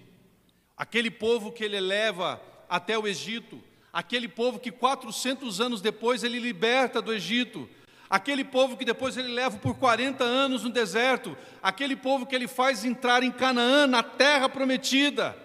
aquele 0.75 1.11
povo 1.11 1.53
que 1.53 1.63
ele 1.63 1.79
leva 1.79 2.41
até 2.67 2.99
o 2.99 3.07
Egito, 3.07 3.63
aquele 3.93 4.27
povo 4.27 4.59
que 4.59 4.73
400 4.73 5.61
anos 5.61 5.83
depois 5.83 6.25
ele 6.25 6.39
liberta 6.39 7.03
do 7.03 7.13
Egito, 7.13 7.69
aquele 8.09 8.43
povo 8.43 8.79
que 8.79 8.85
depois 8.85 9.19
ele 9.19 9.29
leva 9.29 9.59
por 9.59 9.75
40 9.75 10.25
anos 10.25 10.65
no 10.65 10.71
deserto, 10.71 11.37
aquele 11.63 11.95
povo 11.95 12.25
que 12.25 12.35
ele 12.35 12.49
faz 12.49 12.83
entrar 12.83 13.23
em 13.23 13.31
Canaã, 13.31 13.87
na 13.87 14.03
terra 14.03 14.49
prometida. 14.49 15.37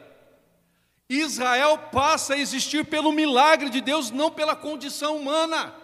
Israel 1.09 1.77
passa 1.91 2.35
a 2.35 2.38
existir 2.38 2.85
pelo 2.85 3.11
milagre 3.11 3.69
de 3.69 3.81
Deus, 3.81 4.09
não 4.09 4.31
pela 4.31 4.55
condição 4.55 5.17
humana. 5.17 5.75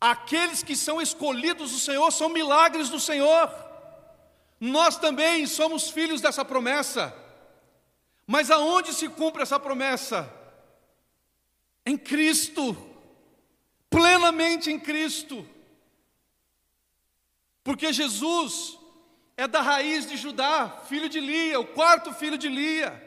Aqueles 0.00 0.62
que 0.62 0.76
são 0.76 1.00
escolhidos 1.00 1.72
do 1.72 1.78
Senhor 1.78 2.10
são 2.10 2.28
milagres 2.28 2.88
do 2.88 3.00
Senhor. 3.00 3.52
Nós 4.60 4.96
também 4.96 5.46
somos 5.46 5.90
filhos 5.90 6.20
dessa 6.20 6.44
promessa. 6.44 7.14
Mas 8.26 8.50
aonde 8.50 8.92
se 8.92 9.08
cumpre 9.08 9.42
essa 9.42 9.58
promessa? 9.58 10.32
Em 11.84 11.96
Cristo, 11.96 12.76
plenamente 13.88 14.70
em 14.70 14.78
Cristo. 14.78 15.48
Porque 17.64 17.92
Jesus 17.92 18.78
é 19.36 19.48
da 19.48 19.60
raiz 19.60 20.06
de 20.06 20.16
Judá, 20.16 20.82
filho 20.88 21.08
de 21.08 21.20
Lia, 21.20 21.58
o 21.58 21.66
quarto 21.66 22.12
filho 22.12 22.38
de 22.38 22.48
Lia. 22.48 23.04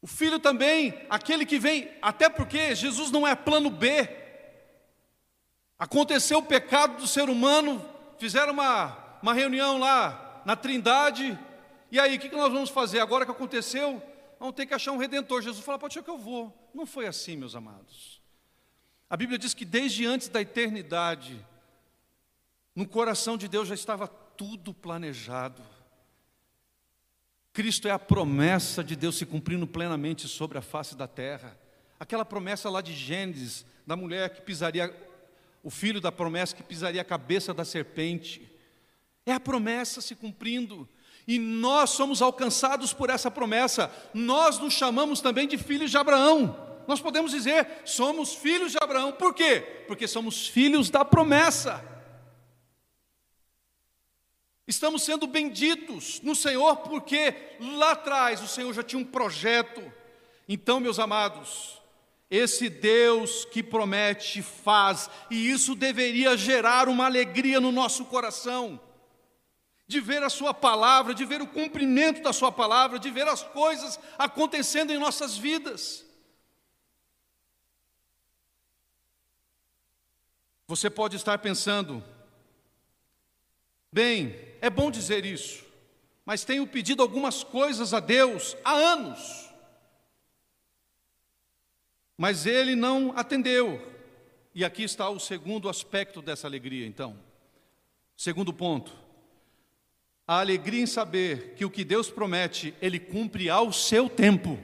O 0.00 0.06
filho 0.06 0.38
também, 0.38 0.94
aquele 1.10 1.44
que 1.44 1.58
vem, 1.58 1.90
até 2.00 2.28
porque 2.28 2.74
Jesus 2.74 3.10
não 3.10 3.26
é 3.26 3.34
plano 3.34 3.70
B. 3.70 4.27
Aconteceu 5.78 6.38
o 6.38 6.42
pecado 6.42 6.96
do 6.96 7.06
ser 7.06 7.28
humano, 7.28 7.84
fizeram 8.18 8.52
uma, 8.52 9.18
uma 9.22 9.32
reunião 9.32 9.78
lá 9.78 10.42
na 10.44 10.56
Trindade, 10.56 11.38
e 11.90 11.98
aí, 11.98 12.16
o 12.16 12.20
que 12.20 12.28
nós 12.28 12.52
vamos 12.52 12.68
fazer? 12.68 13.00
Agora 13.00 13.24
que 13.24 13.30
aconteceu, 13.30 14.02
vamos 14.38 14.54
ter 14.54 14.66
que 14.66 14.74
achar 14.74 14.92
um 14.92 14.98
redentor. 14.98 15.40
Jesus 15.40 15.64
falou: 15.64 15.78
pode 15.78 15.94
ser 15.94 16.02
que 16.02 16.10
eu 16.10 16.18
vou. 16.18 16.70
Não 16.74 16.84
foi 16.84 17.06
assim, 17.06 17.36
meus 17.36 17.54
amados. 17.54 18.20
A 19.08 19.16
Bíblia 19.16 19.38
diz 19.38 19.54
que 19.54 19.64
desde 19.64 20.04
antes 20.04 20.28
da 20.28 20.40
eternidade, 20.40 21.44
no 22.74 22.86
coração 22.86 23.38
de 23.38 23.48
Deus 23.48 23.68
já 23.68 23.74
estava 23.74 24.06
tudo 24.06 24.74
planejado. 24.74 25.62
Cristo 27.54 27.88
é 27.88 27.90
a 27.90 27.98
promessa 27.98 28.84
de 28.84 28.94
Deus 28.94 29.16
se 29.16 29.24
cumprindo 29.24 29.66
plenamente 29.66 30.28
sobre 30.28 30.58
a 30.58 30.62
face 30.62 30.94
da 30.94 31.08
terra. 31.08 31.58
Aquela 31.98 32.24
promessa 32.24 32.68
lá 32.68 32.82
de 32.82 32.92
Gênesis, 32.92 33.64
da 33.86 33.96
mulher 33.96 34.30
que 34.30 34.42
pisaria, 34.42 34.94
o 35.68 35.70
filho 35.70 36.00
da 36.00 36.10
promessa 36.10 36.56
que 36.56 36.62
pisaria 36.62 37.02
a 37.02 37.04
cabeça 37.04 37.52
da 37.52 37.62
serpente. 37.62 38.50
É 39.26 39.34
a 39.34 39.38
promessa 39.38 40.00
se 40.00 40.14
cumprindo. 40.14 40.88
E 41.26 41.38
nós 41.38 41.90
somos 41.90 42.22
alcançados 42.22 42.94
por 42.94 43.10
essa 43.10 43.30
promessa. 43.30 43.92
Nós 44.14 44.58
nos 44.58 44.72
chamamos 44.72 45.20
também 45.20 45.46
de 45.46 45.58
filhos 45.58 45.90
de 45.90 45.98
Abraão. 45.98 46.58
Nós 46.86 47.02
podemos 47.02 47.32
dizer, 47.32 47.82
somos 47.84 48.32
filhos 48.32 48.72
de 48.72 48.78
Abraão. 48.80 49.12
Por 49.12 49.34
quê? 49.34 49.60
Porque 49.86 50.08
somos 50.08 50.48
filhos 50.48 50.88
da 50.88 51.04
promessa. 51.04 51.84
Estamos 54.66 55.02
sendo 55.02 55.26
benditos 55.26 56.22
no 56.22 56.34
Senhor 56.34 56.78
porque 56.78 57.34
lá 57.60 57.92
atrás 57.92 58.40
o 58.40 58.48
Senhor 58.48 58.72
já 58.72 58.82
tinha 58.82 59.02
um 59.02 59.04
projeto. 59.04 59.82
Então, 60.48 60.80
meus 60.80 60.98
amados, 60.98 61.77
esse 62.30 62.68
Deus 62.68 63.44
que 63.46 63.62
promete 63.62 64.42
faz, 64.42 65.08
e 65.30 65.50
isso 65.50 65.74
deveria 65.74 66.36
gerar 66.36 66.88
uma 66.88 67.06
alegria 67.06 67.60
no 67.60 67.72
nosso 67.72 68.04
coração, 68.04 68.80
de 69.86 70.00
ver 70.00 70.22
a 70.22 70.28
Sua 70.28 70.52
palavra, 70.52 71.14
de 71.14 71.24
ver 71.24 71.40
o 71.40 71.46
cumprimento 71.46 72.22
da 72.22 72.32
Sua 72.32 72.52
palavra, 72.52 72.98
de 72.98 73.10
ver 73.10 73.26
as 73.26 73.42
coisas 73.42 73.98
acontecendo 74.18 74.92
em 74.92 74.98
nossas 74.98 75.36
vidas. 75.36 76.04
Você 80.66 80.90
pode 80.90 81.16
estar 81.16 81.38
pensando, 81.38 82.04
Bem, 83.90 84.36
é 84.60 84.68
bom 84.68 84.90
dizer 84.90 85.24
isso, 85.24 85.64
mas 86.24 86.44
tenho 86.44 86.66
pedido 86.66 87.02
algumas 87.02 87.42
coisas 87.42 87.94
a 87.94 88.00
Deus 88.00 88.54
há 88.62 88.72
anos, 88.72 89.47
mas 92.18 92.44
Ele 92.44 92.74
não 92.74 93.12
atendeu. 93.16 93.80
E 94.52 94.64
aqui 94.64 94.82
está 94.82 95.08
o 95.08 95.20
segundo 95.20 95.68
aspecto 95.68 96.20
dessa 96.20 96.48
alegria, 96.48 96.84
então. 96.84 97.16
Segundo 98.16 98.52
ponto, 98.52 98.92
a 100.26 100.40
alegria 100.40 100.82
em 100.82 100.86
saber 100.86 101.54
que 101.54 101.64
o 101.64 101.70
que 101.70 101.84
Deus 101.84 102.10
promete, 102.10 102.74
Ele 102.82 102.98
cumpre 102.98 103.48
ao 103.48 103.72
seu 103.72 104.10
tempo. 104.10 104.58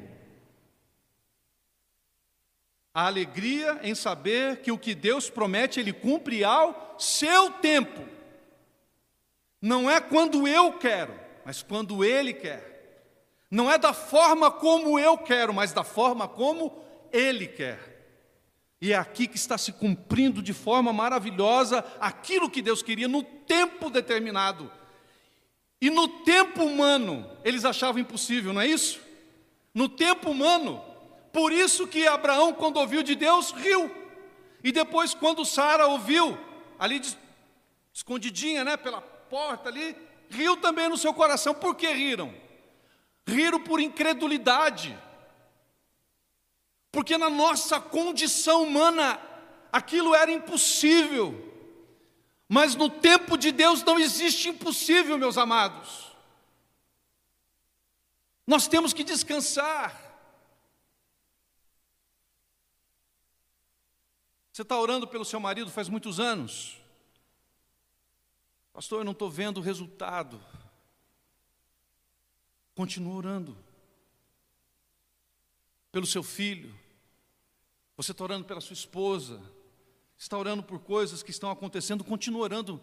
A 2.93 3.07
alegria 3.07 3.79
em 3.83 3.95
saber 3.95 4.61
que 4.61 4.73
o 4.73 4.79
que 4.79 4.95
Deus 4.95 5.31
promete, 5.31 5.79
Ele 5.79 5.93
cumpre 5.93 6.43
ao 6.43 6.97
seu 6.99 7.51
tempo. 7.51 8.05
Não 9.63 9.89
é 9.89 10.01
quando 10.01 10.49
eu 10.49 10.73
quero, 10.73 11.15
mas 11.45 11.63
quando 11.63 12.05
Ele 12.05 12.35
quer. 12.35 12.73
Não 13.49 13.71
é 13.71 13.79
da 13.79 13.93
forma 13.93 14.51
como 14.51 14.99
eu 14.99 15.17
quero, 15.17 15.55
mas 15.55 15.73
da 15.73 15.85
forma 15.85 16.27
como 16.27 16.84
Ele 17.15 17.47
quer. 17.47 17.79
E 18.81 18.93
é 18.93 18.97
aqui 18.97 19.29
que 19.29 19.37
está 19.37 19.57
se 19.57 19.73
cumprindo 19.73 20.43
de 20.43 20.53
forma 20.53 20.93
maravilhosa 20.93 21.85
aquilo 22.01 22.51
que 22.51 22.61
Deus 22.61 22.83
queria 22.83 23.07
no 23.07 23.23
tempo 23.23 23.89
determinado. 23.89 24.71
E 25.81 25.91
no 25.91 26.09
tempo 26.09 26.65
humano, 26.65 27.31
eles 27.45 27.65
achavam 27.65 28.01
impossível, 28.01 28.53
não 28.53 28.61
é 28.61 28.67
isso? 28.67 29.01
No 29.73 29.89
tempo 29.89 30.29
humano. 30.29 30.85
Por 31.33 31.53
isso 31.53 31.87
que 31.87 32.05
Abraão, 32.07 32.53
quando 32.53 32.79
ouviu 32.79 33.03
de 33.03 33.15
Deus, 33.15 33.53
riu. 33.53 33.91
E 34.63 34.73
depois, 34.73 35.15
quando 35.15 35.45
Sara 35.45 35.87
ouviu, 35.87 36.37
ali 36.79 37.01
escondidinha, 37.93 38.65
né, 38.65 38.77
pela 38.77 39.01
porta 39.01 39.69
ali, 39.69 39.97
riu 40.29 40.57
também 40.57 40.89
no 40.89 40.99
seu 40.99 41.15
coração. 41.15 41.55
Por 41.55 41.77
que 41.77 41.87
riram? 41.87 42.35
Riram 43.25 43.61
por 43.61 43.79
incredulidade. 43.79 44.99
Porque 46.95 47.19
na 47.19 47.29
nossa 47.29 47.81
condição 47.81 48.63
humana 48.63 49.21
aquilo 49.73 50.15
era 50.15 50.31
impossível. 50.31 51.35
Mas 52.49 52.77
no 52.77 52.89
tempo 52.89 53.37
de 53.37 53.51
Deus 53.51 53.83
não 53.83 53.99
existe 53.99 54.49
impossível, 54.49 55.19
meus 55.19 55.37
amados. 55.37 56.13
Nós 58.47 58.69
temos 58.69 58.93
que 58.93 59.03
descansar. 59.03 60.01
Você 64.53 64.63
está 64.63 64.79
orando 64.79 65.09
pelo 65.09 65.25
seu 65.25 65.41
marido 65.41 65.73
faz 65.73 65.89
muitos 65.89 66.21
anos. 66.21 66.81
Pastor, 68.73 69.01
eu 69.01 69.05
não 69.05 69.11
estou 69.11 69.29
vendo 69.29 69.59
o 69.59 69.63
resultado. 69.63 70.41
Continua 72.73 73.17
orando. 73.17 73.59
Pelo 75.91 76.07
seu 76.07 76.23
filho. 76.23 76.84
Você 77.97 78.13
está 78.13 78.25
orando 78.25 78.45
pela 78.45 78.61
sua 78.61 78.75
esposa. 78.75 79.41
Está 80.17 80.39
orando 80.39 80.63
por 80.63 80.79
coisas 80.81 81.23
que 81.23 81.31
estão 81.31 81.51
acontecendo. 81.51 82.05
Continua 82.05 82.43
orando. 82.43 82.83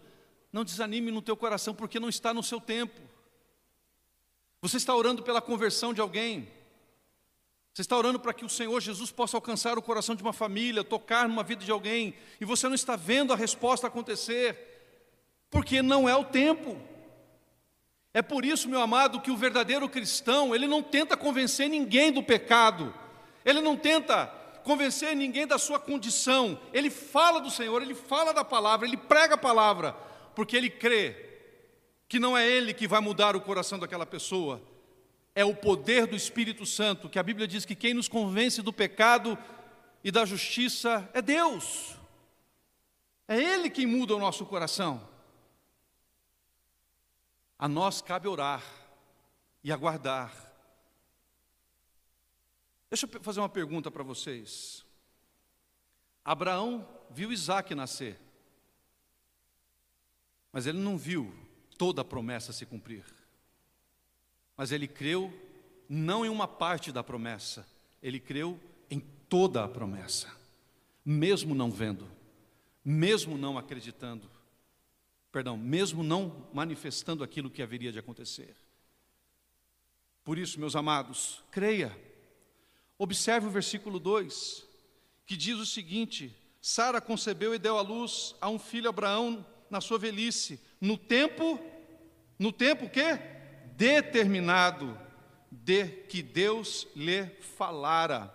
Não 0.52 0.64
desanime 0.64 1.10
no 1.10 1.22
teu 1.22 1.36
coração, 1.36 1.74
porque 1.74 1.98
não 1.98 2.08
está 2.08 2.32
no 2.34 2.42
seu 2.42 2.60
tempo. 2.60 3.00
Você 4.60 4.76
está 4.76 4.94
orando 4.94 5.22
pela 5.22 5.40
conversão 5.40 5.92
de 5.92 6.00
alguém. 6.00 6.48
Você 7.72 7.80
está 7.80 7.96
orando 7.96 8.20
para 8.20 8.34
que 8.34 8.44
o 8.44 8.50
Senhor 8.50 8.78
Jesus 8.80 9.10
possa 9.10 9.36
alcançar 9.36 9.78
o 9.78 9.82
coração 9.82 10.14
de 10.14 10.22
uma 10.22 10.32
família, 10.32 10.84
tocar 10.84 11.26
numa 11.26 11.42
vida 11.42 11.64
de 11.64 11.70
alguém, 11.70 12.14
e 12.38 12.44
você 12.44 12.68
não 12.68 12.74
está 12.74 12.96
vendo 12.96 13.32
a 13.32 13.36
resposta 13.36 13.86
acontecer 13.86 14.72
porque 15.50 15.82
não 15.82 16.08
é 16.08 16.16
o 16.16 16.24
tempo. 16.24 16.80
É 18.14 18.22
por 18.22 18.44
isso, 18.44 18.68
meu 18.68 18.80
amado, 18.80 19.20
que 19.20 19.30
o 19.30 19.36
verdadeiro 19.36 19.88
cristão, 19.88 20.54
ele 20.54 20.66
não 20.66 20.82
tenta 20.82 21.16
convencer 21.16 21.68
ninguém 21.68 22.12
do 22.12 22.22
pecado, 22.22 22.92
ele 23.44 23.60
não 23.60 23.76
tenta 23.76 24.26
convencer 24.62 25.14
ninguém 25.14 25.46
da 25.46 25.58
sua 25.58 25.78
condição, 25.78 26.58
ele 26.72 26.90
fala 26.90 27.40
do 27.40 27.50
Senhor, 27.50 27.82
ele 27.82 27.94
fala 27.94 28.32
da 28.32 28.44
palavra, 28.44 28.86
ele 28.86 28.96
prega 28.96 29.34
a 29.34 29.38
palavra, 29.38 29.92
porque 30.34 30.56
ele 30.56 30.70
crê 30.70 31.30
que 32.08 32.18
não 32.18 32.36
é 32.36 32.46
ele 32.46 32.74
que 32.74 32.86
vai 32.86 33.00
mudar 33.00 33.34
o 33.34 33.40
coração 33.40 33.78
daquela 33.78 34.04
pessoa, 34.04 34.62
é 35.34 35.44
o 35.44 35.54
poder 35.54 36.06
do 36.06 36.14
Espírito 36.14 36.66
Santo, 36.66 37.08
que 37.08 37.18
a 37.18 37.22
Bíblia 37.22 37.48
diz 37.48 37.64
que 37.64 37.74
quem 37.74 37.94
nos 37.94 38.08
convence 38.08 38.60
do 38.60 38.72
pecado 38.72 39.38
e 40.04 40.10
da 40.10 40.24
justiça 40.24 41.08
é 41.14 41.22
Deus, 41.22 41.96
é 43.26 43.38
Ele 43.38 43.70
quem 43.70 43.86
muda 43.86 44.14
o 44.14 44.18
nosso 44.18 44.44
coração. 44.44 45.08
A 47.58 47.66
nós 47.68 48.02
cabe 48.02 48.28
orar 48.28 48.62
e 49.64 49.72
aguardar. 49.72 50.51
Deixa 52.92 53.08
eu 53.10 53.22
fazer 53.22 53.40
uma 53.40 53.48
pergunta 53.48 53.90
para 53.90 54.02
vocês. 54.02 54.84
Abraão 56.22 56.86
viu 57.08 57.32
Isaac 57.32 57.74
nascer, 57.74 58.18
mas 60.52 60.66
ele 60.66 60.76
não 60.76 60.98
viu 60.98 61.32
toda 61.78 62.02
a 62.02 62.04
promessa 62.04 62.52
se 62.52 62.66
cumprir. 62.66 63.02
Mas 64.58 64.72
ele 64.72 64.86
creu 64.86 65.32
não 65.88 66.22
em 66.22 66.28
uma 66.28 66.46
parte 66.46 66.92
da 66.92 67.02
promessa, 67.02 67.66
ele 68.02 68.20
creu 68.20 68.60
em 68.90 69.00
toda 69.00 69.64
a 69.64 69.68
promessa, 69.68 70.30
mesmo 71.02 71.54
não 71.54 71.70
vendo, 71.70 72.06
mesmo 72.84 73.38
não 73.38 73.56
acreditando, 73.56 74.30
perdão, 75.32 75.56
mesmo 75.56 76.02
não 76.02 76.46
manifestando 76.52 77.24
aquilo 77.24 77.48
que 77.48 77.62
haveria 77.62 77.90
de 77.90 77.98
acontecer. 77.98 78.54
Por 80.22 80.36
isso, 80.36 80.60
meus 80.60 80.76
amados, 80.76 81.42
creia. 81.50 82.11
Observe 83.02 83.48
o 83.48 83.50
versículo 83.50 83.98
2, 83.98 84.64
que 85.26 85.36
diz 85.36 85.58
o 85.58 85.66
seguinte: 85.66 86.32
Sara 86.60 87.00
concebeu 87.00 87.52
e 87.52 87.58
deu 87.58 87.76
à 87.76 87.80
luz 87.82 88.36
a 88.40 88.48
um 88.48 88.60
filho 88.60 88.88
Abraão 88.88 89.44
na 89.68 89.80
sua 89.80 89.98
velhice, 89.98 90.60
no 90.80 90.96
tempo, 90.96 91.58
no 92.38 92.52
tempo 92.52 92.88
que 92.88 93.02
determinado 93.76 94.96
de 95.50 95.84
que 95.84 96.22
Deus 96.22 96.86
lhe 96.94 97.26
falara. 97.56 98.32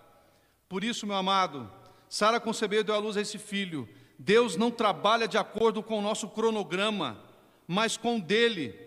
Por 0.67 0.83
isso, 0.83 1.07
meu 1.07 1.15
amado, 1.15 1.71
Sara 2.09 2.37
concebeu 2.37 2.81
e 2.81 2.83
deu 2.83 2.95
à 2.95 2.97
luz 2.97 3.15
a 3.15 3.21
esse 3.21 3.37
filho. 3.37 3.87
Deus 4.19 4.57
não 4.57 4.69
trabalha 4.69 5.29
de 5.29 5.37
acordo 5.37 5.81
com 5.81 5.97
o 5.97 6.01
nosso 6.01 6.27
cronograma, 6.27 7.23
mas 7.65 7.95
com 7.95 8.17
o 8.17 8.21
dele. 8.21 8.77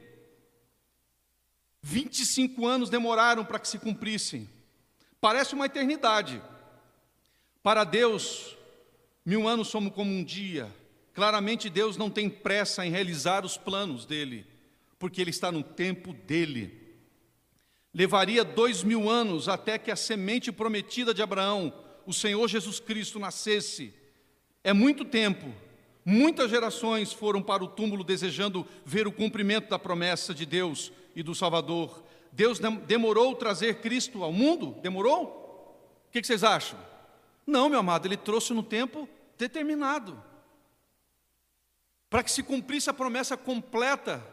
25 1.80 2.66
anos 2.66 2.90
demoraram 2.90 3.46
para 3.46 3.58
que 3.58 3.66
se 3.66 3.78
cumprissem. 3.78 4.59
Parece 5.20 5.54
uma 5.54 5.66
eternidade. 5.66 6.40
Para 7.62 7.84
Deus, 7.84 8.56
mil 9.24 9.46
anos 9.46 9.68
somos 9.68 9.92
como 9.92 10.10
um 10.10 10.24
dia. 10.24 10.74
Claramente, 11.12 11.68
Deus 11.68 11.96
não 11.96 12.08
tem 12.08 12.30
pressa 12.30 12.86
em 12.86 12.90
realizar 12.90 13.44
os 13.44 13.58
planos 13.58 14.06
dele, 14.06 14.46
porque 14.98 15.20
ele 15.20 15.30
está 15.30 15.52
no 15.52 15.62
tempo 15.62 16.12
dele. 16.12 16.78
Levaria 17.92 18.44
dois 18.44 18.82
mil 18.82 19.10
anos 19.10 19.48
até 19.48 19.76
que 19.76 19.90
a 19.90 19.96
semente 19.96 20.50
prometida 20.50 21.12
de 21.12 21.22
Abraão, 21.22 21.72
o 22.06 22.12
Senhor 22.12 22.48
Jesus 22.48 22.80
Cristo, 22.80 23.18
nascesse. 23.18 23.92
É 24.62 24.72
muito 24.72 25.04
tempo. 25.04 25.52
Muitas 26.04 26.50
gerações 26.50 27.12
foram 27.12 27.42
para 27.42 27.62
o 27.62 27.68
túmulo 27.68 28.02
desejando 28.02 28.66
ver 28.86 29.06
o 29.06 29.12
cumprimento 29.12 29.68
da 29.68 29.78
promessa 29.78 30.32
de 30.32 30.46
Deus 30.46 30.90
e 31.14 31.22
do 31.22 31.34
Salvador. 31.34 32.02
Deus 32.32 32.58
demorou 32.86 33.34
trazer 33.34 33.80
Cristo 33.80 34.22
ao 34.22 34.32
mundo? 34.32 34.72
Demorou? 34.80 35.40
O 36.06 36.10
que 36.10 36.22
vocês 36.22 36.44
acham? 36.44 36.78
Não, 37.46 37.68
meu 37.68 37.80
amado, 37.80 38.06
ele 38.06 38.16
trouxe 38.16 38.52
no 38.52 38.62
tempo 38.62 39.08
determinado. 39.36 40.22
Para 42.08 42.22
que 42.22 42.30
se 42.30 42.42
cumprisse 42.42 42.90
a 42.90 42.94
promessa 42.94 43.36
completa, 43.36 44.24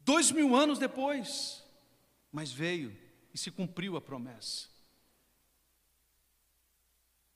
dois 0.00 0.30
mil 0.30 0.54
anos 0.54 0.78
depois. 0.78 1.64
Mas 2.32 2.52
veio 2.52 2.96
e 3.34 3.38
se 3.38 3.50
cumpriu 3.50 3.96
a 3.96 4.00
promessa. 4.00 4.68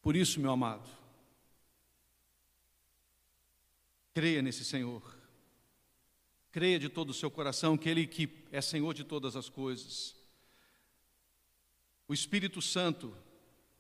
Por 0.01 0.15
isso, 0.15 0.39
meu 0.39 0.51
amado, 0.53 0.89
creia 4.13 4.43
nesse 4.43 4.65
Senhor. 4.65 5.03
Creia 6.53 6.79
de 6.79 6.89
todo 6.89 7.11
o 7.11 7.15
seu 7.15 7.31
coração 7.31 7.77
que 7.77 7.89
Ele 7.89 8.07
que 8.07 8.27
é 8.55 8.61
Senhor 8.61 8.95
de 8.95 9.03
todas 9.03 9.35
as 9.35 9.49
coisas. 9.49 10.15
O 12.07 12.15
Espírito 12.15 12.63
Santo 12.63 13.13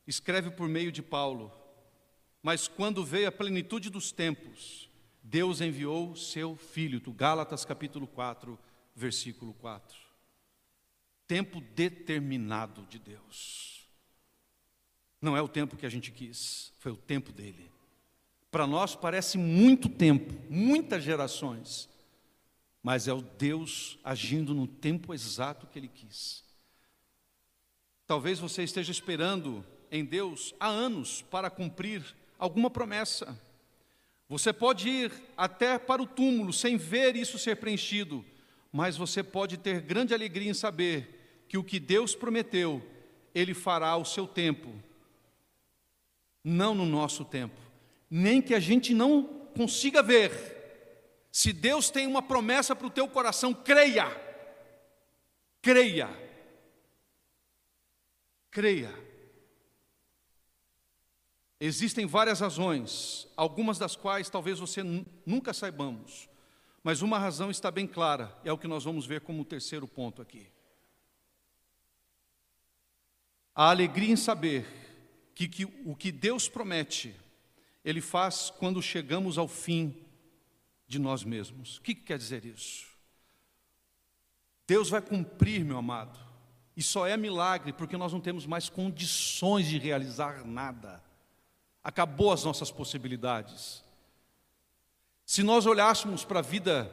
escreve 0.05 0.51
por 0.51 0.69
meio 0.69 0.91
de 0.91 1.01
Paulo, 1.01 1.53
mas 2.43 2.67
quando 2.67 3.05
veio 3.05 3.29
a 3.29 3.33
plenitude 3.33 3.89
dos 3.89 4.11
tempos, 4.11 4.91
Deus 5.23 5.61
enviou 5.61 6.17
seu 6.17 6.57
Filho, 6.57 6.99
do 6.99 7.13
Gálatas 7.13 7.65
capítulo 7.65 8.09
4, 8.09 8.59
versículo 8.97 9.55
4. 9.55 9.97
Tempo 11.29 11.61
determinado 11.61 12.85
de 12.87 12.99
Deus. 12.99 13.89
Não 15.23 15.37
é 15.37 15.41
o 15.41 15.49
tempo 15.49 15.77
que 15.77 15.87
a 15.87 15.91
gente 15.91 16.11
quis, 16.11 16.73
foi 16.81 16.91
o 16.91 16.97
tempo 16.97 17.31
dele. 17.31 17.71
Para 18.51 18.67
nós 18.67 18.97
parece 18.97 19.39
muito 19.39 19.89
tempo, 19.89 20.35
muitas 20.51 21.05
gerações, 21.05 21.89
mas 22.85 23.09
é 23.09 23.15
o 23.15 23.23
Deus 23.23 23.99
agindo 24.05 24.53
no 24.53 24.67
tempo 24.67 25.15
exato 25.15 25.67
que 25.67 25.79
Ele 25.79 25.89
quis. 25.89 26.45
Talvez 28.07 28.39
você 28.39 28.63
esteja 28.63 28.93
esperando 28.93 29.65
em 29.91 30.05
Deus 30.05 30.55
há 30.61 30.69
anos 30.69 31.23
para 31.23 31.49
cumprir 31.49 32.05
alguma 32.39 32.69
promessa. 32.69 33.41
Você 34.29 34.53
pode 34.53 34.87
ir 34.87 35.13
até 35.35 35.79
para 35.79 36.03
o 36.03 36.07
túmulo 36.07 36.53
sem 36.53 36.77
ver 36.77 37.17
isso 37.17 37.39
ser 37.39 37.57
preenchido, 37.57 38.23
mas 38.71 38.99
você 38.99 39.23
pode 39.23 39.57
ter 39.57 39.81
grande 39.81 40.13
alegria 40.13 40.51
em 40.51 40.55
saber 40.55 41.47
que 41.49 41.57
o 41.57 41.65
que 41.65 41.81
Deus 41.81 42.15
prometeu, 42.15 42.87
Ele 43.35 43.55
fará 43.55 43.89
ao 43.89 44.05
seu 44.05 44.27
tempo, 44.27 44.71
não 46.43 46.75
no 46.75 46.85
nosso 46.85 47.25
tempo, 47.25 47.59
nem 48.11 48.43
que 48.43 48.55
a 48.55 48.61
gente 48.61 48.93
não 48.93 49.25
consiga 49.57 50.03
ver 50.03 50.54
se 51.35 51.53
Deus 51.53 51.91
tem 51.91 52.07
uma 52.07 52.23
promessa 52.23 52.77
para 52.77 52.87
o 52.87 52.91
teu 52.91 53.09
coração, 53.09 53.53
creia. 53.53 54.07
Creia. 55.61 56.09
Creia. 58.53 58.95
Existem 61.59 62.07
várias 62.07 62.39
razões, 62.39 63.27
algumas 63.37 63.79
das 63.79 63.97
quais 63.97 64.31
talvez 64.31 64.61
você 64.61 64.85
nunca 65.27 65.53
saibamos, 65.53 66.29
mas 66.85 67.03
uma 67.03 67.19
razão 67.19 67.51
está 67.51 67.69
bem 67.69 67.89
clara, 67.89 68.33
é 68.45 68.53
o 68.53 68.59
que 68.59 68.69
nós 68.69 68.85
vamos 68.85 69.05
ver 69.05 69.23
como 69.23 69.43
o 69.43 69.45
terceiro 69.45 69.89
ponto 69.89 70.23
aqui. 70.23 70.47
A 73.53 73.71
alegria 73.71 74.13
em 74.13 74.17
saber 74.17 74.65
que, 75.35 75.49
que 75.49 75.65
o 75.65 75.97
que 75.97 76.13
Deus 76.13 76.49
promete, 76.49 77.13
Ele 77.85 78.01
faz 78.01 78.51
quando 78.51 78.81
chegamos 78.81 79.37
ao 79.37 79.49
fim 79.49 80.05
de 80.95 80.99
nós 81.01 81.25
mesmos. 81.25 81.79
O 81.79 81.83
que 81.83 81.95
quer 81.95 82.17
dizer 82.17 82.45
isso? 82.45 82.87
Deus 84.67 84.89
vai 84.89 85.03
cumprir, 85.03 85.65
meu 85.65 85.77
amado, 85.77 86.19
e 86.77 86.83
só 86.83 87.07
é 87.07 87.17
milagre 87.17 87.73
porque 87.73 87.97
nós 87.97 88.13
não 88.13 88.21
temos 88.21 88.47
mais 88.47 88.69
condições 88.69 89.67
de 89.67 89.77
realizar 89.77 90.45
nada. 90.45 91.03
Acabou 91.83 92.33
as 92.33 92.45
nossas 92.45 92.71
possibilidades. 92.71 93.83
Se 95.27 95.43
nós 95.43 95.67
olhássemos 95.67 96.25
para 96.25 96.39
a 96.39 96.43
vida 96.43 96.91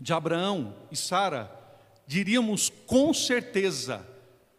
de 0.00 0.12
Abraão 0.12 0.74
e 0.90 0.96
Sara, 0.96 1.50
diríamos 2.06 2.70
com 2.86 3.12
certeza, 3.12 4.06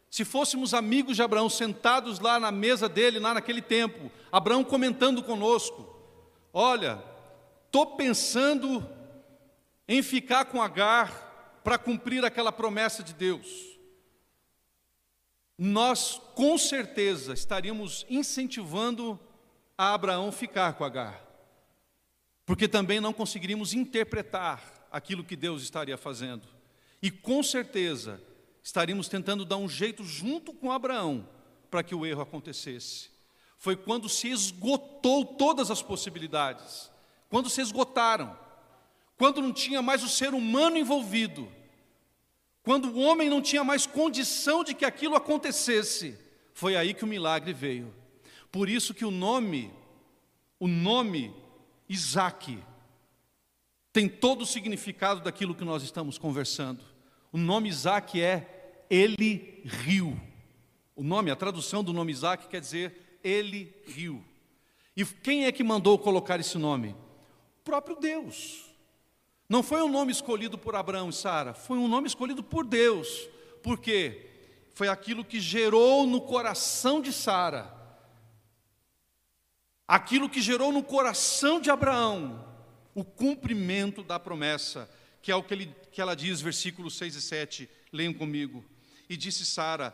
se 0.09 0.23
fôssemos 0.23 0.73
amigos 0.73 1.15
de 1.15 1.23
Abraão, 1.23 1.49
sentados 1.49 2.19
lá 2.19 2.39
na 2.39 2.51
mesa 2.51 2.87
dele, 2.87 3.19
lá 3.19 3.33
naquele 3.33 3.61
tempo, 3.61 4.11
Abraão 4.31 4.63
comentando 4.63 5.23
conosco: 5.23 5.93
Olha, 6.53 7.03
estou 7.75 7.97
pensando 7.97 8.89
em 9.85 10.01
ficar 10.01 10.45
com 10.45 10.61
Agar 10.61 11.59
para 11.61 11.77
cumprir 11.77 12.23
aquela 12.23 12.49
promessa 12.49 13.03
de 13.03 13.13
Deus. 13.13 13.77
Nós, 15.57 16.21
com 16.35 16.57
certeza, 16.57 17.33
estaríamos 17.33 18.05
incentivando 18.09 19.19
a 19.77 19.93
Abraão 19.93 20.31
ficar 20.31 20.75
com 20.75 20.85
Agar, 20.85 21.21
porque 22.45 22.65
também 22.65 23.01
não 23.01 23.11
conseguiríamos 23.11 23.73
interpretar 23.73 24.87
aquilo 24.89 25.25
que 25.25 25.35
Deus 25.35 25.61
estaria 25.61 25.97
fazendo, 25.97 26.47
e 27.01 27.11
com 27.11 27.43
certeza 27.43 28.23
estaríamos 28.63 29.09
tentando 29.09 29.43
dar 29.43 29.57
um 29.57 29.67
jeito 29.67 30.01
junto 30.01 30.53
com 30.53 30.71
Abraão 30.71 31.27
para 31.69 31.83
que 31.83 31.93
o 31.93 32.05
erro 32.05 32.21
acontecesse. 32.21 33.09
Foi 33.57 33.75
quando 33.75 34.07
se 34.07 34.29
esgotou 34.29 35.25
todas 35.25 35.69
as 35.69 35.81
possibilidades 35.81 36.94
quando 37.29 37.49
se 37.49 37.61
esgotaram, 37.61 38.37
quando 39.17 39.41
não 39.41 39.53
tinha 39.53 39.81
mais 39.81 40.03
o 40.03 40.09
ser 40.09 40.33
humano 40.33 40.77
envolvido, 40.77 41.51
quando 42.63 42.89
o 42.89 42.99
homem 42.99 43.29
não 43.29 43.41
tinha 43.41 43.63
mais 43.63 43.85
condição 43.85 44.63
de 44.63 44.73
que 44.73 44.85
aquilo 44.85 45.15
acontecesse, 45.15 46.17
foi 46.53 46.75
aí 46.75 46.93
que 46.93 47.03
o 47.03 47.07
milagre 47.07 47.53
veio. 47.53 47.93
Por 48.51 48.69
isso 48.69 48.93
que 48.93 49.05
o 49.05 49.11
nome, 49.11 49.71
o 50.59 50.67
nome 50.67 51.33
Isaac, 51.87 52.57
tem 53.93 54.09
todo 54.09 54.41
o 54.41 54.45
significado 54.45 55.21
daquilo 55.21 55.53
que 55.53 55.63
nós 55.63 55.83
estamos 55.83 56.17
conversando. 56.17 56.83
O 57.31 57.37
nome 57.37 57.69
Isaac 57.69 58.19
é 58.19 58.85
Ele 58.89 59.61
riu. 59.63 60.19
O 60.95 61.03
nome, 61.03 61.29
a 61.29 61.35
tradução 61.35 61.83
do 61.83 61.93
nome 61.93 62.11
Isaac 62.11 62.47
quer 62.47 62.61
dizer 62.61 63.19
Ele 63.23 63.73
riu. 63.85 64.23
E 64.97 65.05
quem 65.05 65.45
é 65.45 65.51
que 65.51 65.63
mandou 65.63 65.99
colocar 65.99 66.39
esse 66.39 66.57
nome? 66.57 66.95
Próprio 67.65 67.97
Deus. 67.97 68.63
Não 69.49 69.61
foi 69.61 69.81
um 69.81 69.89
nome 69.89 70.11
escolhido 70.11 70.57
por 70.57 70.75
Abraão 70.75 71.09
e 71.09 71.13
Sara, 71.13 71.53
foi 71.53 71.77
um 71.77 71.87
nome 71.87 72.07
escolhido 72.07 72.41
por 72.41 72.65
Deus. 72.65 73.27
Por 73.61 73.79
quê? 73.79 74.29
Foi 74.73 74.87
aquilo 74.87 75.25
que 75.25 75.39
gerou 75.39 76.05
no 76.05 76.21
coração 76.21 77.01
de 77.01 77.11
Sara, 77.11 77.73
aquilo 79.87 80.29
que 80.29 80.41
gerou 80.41 80.71
no 80.71 80.83
coração 80.83 81.59
de 81.59 81.69
Abraão 81.69 82.45
o 82.93 83.03
cumprimento 83.03 84.01
da 84.01 84.17
promessa, 84.17 84.89
que 85.21 85.31
é 85.31 85.35
o 85.35 85.43
que, 85.43 85.53
ele, 85.53 85.75
que 85.91 86.01
ela 86.01 86.15
diz, 86.15 86.39
versículos 86.39 86.97
6 86.97 87.15
e 87.15 87.21
7, 87.21 87.69
leiam 87.91 88.13
comigo. 88.13 88.63
E 89.09 89.17
disse 89.17 89.45
Sara: 89.45 89.93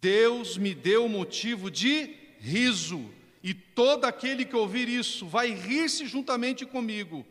Deus 0.00 0.56
me 0.56 0.74
deu 0.74 1.08
motivo 1.08 1.70
de 1.70 2.14
riso, 2.38 3.10
e 3.46 3.54
todo 3.54 4.06
aquele 4.06 4.44
que 4.44 4.56
ouvir 4.56 4.88
isso 4.88 5.24
vai 5.24 5.52
rir-se 5.52 6.04
juntamente 6.04 6.66
comigo. 6.66 7.24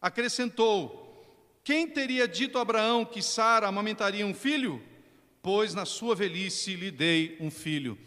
Acrescentou: 0.00 1.22
Quem 1.62 1.86
teria 1.86 2.26
dito 2.26 2.56
a 2.56 2.62
Abraão 2.62 3.04
que 3.04 3.20
Sara 3.20 3.68
amamentaria 3.68 4.26
um 4.26 4.32
filho? 4.32 4.82
Pois 5.42 5.74
na 5.74 5.84
sua 5.84 6.14
velhice 6.14 6.74
lhe 6.74 6.90
dei 6.90 7.36
um 7.38 7.50
filho. 7.50 7.98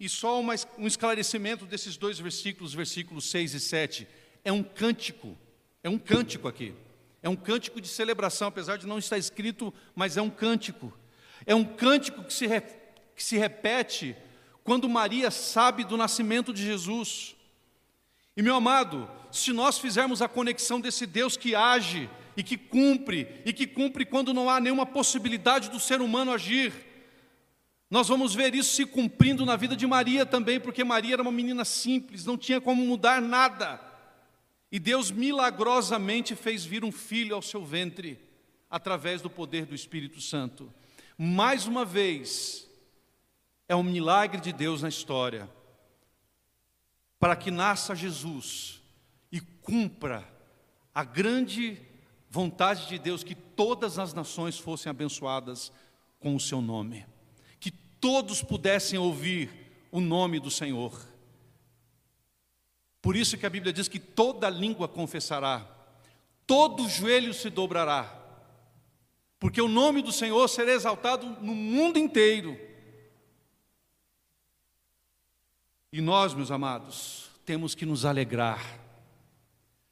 E 0.00 0.08
só 0.08 0.40
uma, 0.40 0.54
um 0.78 0.86
esclarecimento 0.86 1.66
desses 1.66 1.98
dois 1.98 2.18
versículos, 2.18 2.72
versículos 2.72 3.26
6 3.26 3.52
e 3.52 3.60
7. 3.60 4.08
É 4.42 4.50
um 4.50 4.62
cântico, 4.62 5.36
é 5.82 5.90
um 5.90 5.98
cântico 5.98 6.48
aqui. 6.48 6.72
É 7.22 7.28
um 7.28 7.36
cântico 7.36 7.78
de 7.78 7.88
celebração, 7.88 8.48
apesar 8.48 8.78
de 8.78 8.86
não 8.86 8.98
estar 8.98 9.18
escrito, 9.18 9.72
mas 9.94 10.16
é 10.16 10.22
um 10.22 10.30
cântico. 10.30 10.90
É 11.44 11.54
um 11.54 11.62
cântico 11.62 12.24
que 12.24 12.32
se, 12.32 12.46
re, 12.46 12.62
que 13.14 13.22
se 13.22 13.36
repete 13.36 14.16
quando 14.64 14.88
Maria 14.88 15.30
sabe 15.30 15.84
do 15.84 15.96
nascimento 15.96 16.52
de 16.52 16.64
Jesus. 16.64 17.34
E 18.36 18.42
meu 18.42 18.54
amado, 18.54 19.10
se 19.30 19.52
nós 19.52 19.78
fizermos 19.78 20.22
a 20.22 20.28
conexão 20.28 20.80
desse 20.80 21.06
Deus 21.06 21.36
que 21.36 21.54
age 21.54 22.08
e 22.36 22.42
que 22.42 22.56
cumpre, 22.56 23.28
e 23.44 23.52
que 23.52 23.66
cumpre 23.66 24.04
quando 24.04 24.32
não 24.32 24.48
há 24.48 24.60
nenhuma 24.60 24.86
possibilidade 24.86 25.70
do 25.70 25.78
ser 25.78 26.00
humano 26.00 26.32
agir, 26.32 26.72
nós 27.90 28.08
vamos 28.08 28.34
ver 28.34 28.54
isso 28.54 28.74
se 28.74 28.86
cumprindo 28.86 29.44
na 29.44 29.54
vida 29.54 29.76
de 29.76 29.86
Maria 29.86 30.24
também, 30.24 30.58
porque 30.58 30.82
Maria 30.82 31.14
era 31.14 31.22
uma 31.22 31.30
menina 31.30 31.62
simples, 31.62 32.24
não 32.24 32.38
tinha 32.38 32.58
como 32.58 32.86
mudar 32.86 33.20
nada. 33.20 33.78
E 34.70 34.78
Deus 34.78 35.10
milagrosamente 35.10 36.34
fez 36.34 36.64
vir 36.64 36.84
um 36.84 36.90
filho 36.90 37.34
ao 37.34 37.42
seu 37.42 37.62
ventre, 37.62 38.18
através 38.70 39.20
do 39.20 39.28
poder 39.28 39.66
do 39.66 39.74
Espírito 39.74 40.22
Santo. 40.22 40.72
Mais 41.18 41.66
uma 41.66 41.84
vez, 41.84 42.66
é 43.72 43.76
um 43.76 43.82
milagre 43.82 44.40
de 44.40 44.52
Deus 44.52 44.82
na 44.82 44.88
história, 44.88 45.48
para 47.18 47.34
que 47.34 47.50
nasça 47.50 47.94
Jesus 47.94 48.82
e 49.30 49.40
cumpra 49.40 50.26
a 50.94 51.04
grande 51.04 51.80
vontade 52.28 52.86
de 52.88 52.98
Deus 52.98 53.24
que 53.24 53.34
todas 53.34 53.98
as 53.98 54.12
nações 54.14 54.58
fossem 54.58 54.90
abençoadas 54.90 55.72
com 56.20 56.36
o 56.36 56.40
seu 56.40 56.60
nome 56.60 57.06
todos 58.02 58.42
pudessem 58.42 58.98
ouvir 58.98 59.48
o 59.92 60.00
nome 60.00 60.40
do 60.40 60.50
Senhor. 60.50 61.08
Por 63.00 63.14
isso 63.14 63.38
que 63.38 63.46
a 63.46 63.50
Bíblia 63.50 63.72
diz 63.72 63.86
que 63.86 64.00
toda 64.00 64.50
língua 64.50 64.88
confessará, 64.88 65.64
todo 66.44 66.88
joelho 66.88 67.32
se 67.32 67.48
dobrará, 67.48 68.12
porque 69.38 69.62
o 69.62 69.68
nome 69.68 70.02
do 70.02 70.10
Senhor 70.10 70.48
será 70.48 70.72
exaltado 70.72 71.28
no 71.40 71.54
mundo 71.54 71.96
inteiro. 71.96 72.58
E 75.92 76.00
nós, 76.00 76.32
meus 76.32 76.50
amados, 76.50 77.28
temos 77.44 77.74
que 77.74 77.84
nos 77.84 78.06
alegrar, 78.06 78.64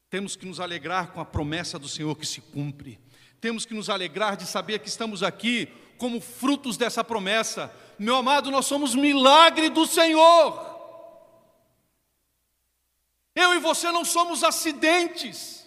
temos 0.08 0.34
que 0.34 0.46
nos 0.46 0.58
alegrar 0.58 1.12
com 1.12 1.20
a 1.20 1.24
promessa 1.26 1.78
do 1.78 1.88
Senhor 1.88 2.16
que 2.16 2.24
se 2.24 2.40
cumpre, 2.40 2.98
temos 3.38 3.66
que 3.66 3.74
nos 3.74 3.90
alegrar 3.90 4.36
de 4.36 4.46
saber 4.46 4.78
que 4.78 4.88
estamos 4.88 5.22
aqui 5.22 5.68
como 5.98 6.18
frutos 6.18 6.78
dessa 6.78 7.04
promessa, 7.04 7.70
meu 7.98 8.16
amado, 8.16 8.50
nós 8.50 8.64
somos 8.64 8.94
milagre 8.94 9.68
do 9.68 9.86
Senhor. 9.86 10.70
Eu 13.34 13.54
e 13.54 13.58
você 13.58 13.92
não 13.92 14.04
somos 14.04 14.42
acidentes. 14.42 15.59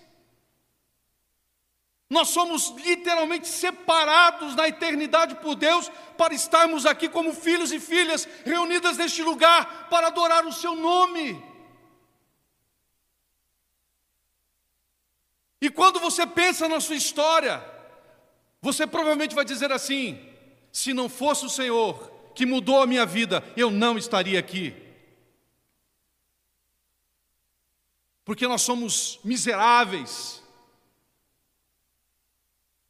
Nós 2.13 2.29
somos 2.29 2.69
literalmente 2.85 3.47
separados 3.47 4.53
na 4.53 4.67
eternidade 4.67 5.33
por 5.37 5.55
Deus 5.55 5.89
para 6.15 6.31
estarmos 6.31 6.85
aqui 6.85 7.09
como 7.09 7.33
filhos 7.33 7.71
e 7.71 7.79
filhas 7.79 8.27
reunidas 8.45 8.97
neste 8.97 9.23
lugar 9.23 9.89
para 9.89 10.07
adorar 10.07 10.45
o 10.45 10.53
seu 10.53 10.75
nome. 10.75 11.43
E 15.59 15.71
quando 15.71 15.99
você 15.99 16.27
pensa 16.27 16.69
na 16.69 16.79
sua 16.79 16.95
história, 16.95 17.65
você 18.61 18.85
provavelmente 18.85 19.33
vai 19.33 19.43
dizer 19.43 19.71
assim: 19.71 20.23
se 20.71 20.93
não 20.93 21.09
fosse 21.09 21.47
o 21.47 21.49
Senhor, 21.49 22.11
que 22.35 22.45
mudou 22.45 22.79
a 22.79 22.85
minha 22.85 23.07
vida, 23.07 23.43
eu 23.57 23.71
não 23.71 23.97
estaria 23.97 24.39
aqui. 24.39 24.75
Porque 28.23 28.47
nós 28.47 28.61
somos 28.61 29.19
miseráveis, 29.23 30.42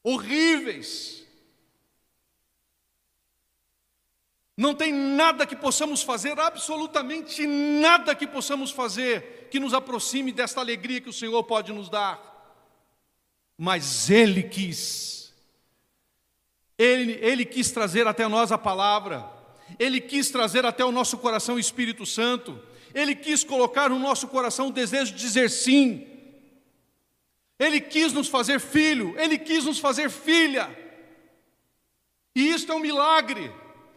horríveis. 0.04 1.24
Não 4.56 4.76
tem 4.76 4.94
nada 4.94 5.48
que 5.48 5.56
possamos 5.56 6.04
fazer, 6.04 6.40
absolutamente 6.40 7.48
nada 7.48 8.14
que 8.14 8.28
possamos 8.28 8.70
fazer 8.70 9.48
que 9.50 9.60
nos 9.60 9.74
aproxime 9.74 10.32
desta 10.32 10.62
alegria 10.62 11.02
que 11.02 11.10
o 11.10 11.14
Senhor 11.14 11.44
pode 11.44 11.72
nos 11.72 11.90
dar. 11.90 12.32
Mas 13.58 14.10
Ele 14.10 14.44
quis 14.44 15.14
ele, 16.78 17.18
ele 17.22 17.46
quis 17.46 17.72
trazer 17.72 18.08
até 18.08 18.28
nós 18.28 18.52
a 18.52 18.58
palavra, 18.58 19.26
Ele 19.80 20.02
quis 20.02 20.30
trazer 20.30 20.66
até 20.66 20.84
o 20.84 20.92
nosso 20.92 21.18
coração 21.18 21.56
o 21.56 21.60
Espírito 21.60 22.06
Santo, 22.06 22.60
Ele 22.94 23.16
quis 23.16 23.44
colocar 23.44 23.90
no 23.90 24.00
nosso 24.00 24.28
coração 24.28 24.68
o 24.68 24.72
desejo 24.72 25.14
de 25.14 25.20
dizer 25.20 25.50
sim, 25.50 26.08
Ele 27.64 27.80
quis 27.80 28.12
nos 28.12 28.28
fazer 28.28 28.60
filho, 28.60 29.18
Ele 29.18 29.38
quis 29.38 29.66
nos 29.66 29.80
fazer 29.80 30.10
filha, 30.10 30.66
e 32.36 32.50
isso 32.50 32.72
é 32.72 32.76
um 32.76 32.80
milagre. 32.80 33.52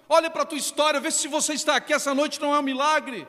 Olha 0.08 0.30
para 0.30 0.42
a 0.42 0.46
tua 0.46 0.58
história, 0.58 1.00
vê 1.00 1.10
se 1.10 1.26
você 1.26 1.54
está 1.54 1.76
aqui 1.76 1.92
essa 1.92 2.14
noite 2.14 2.40
não 2.40 2.54
é 2.54 2.58
um 2.58 2.62
milagre. 2.62 3.26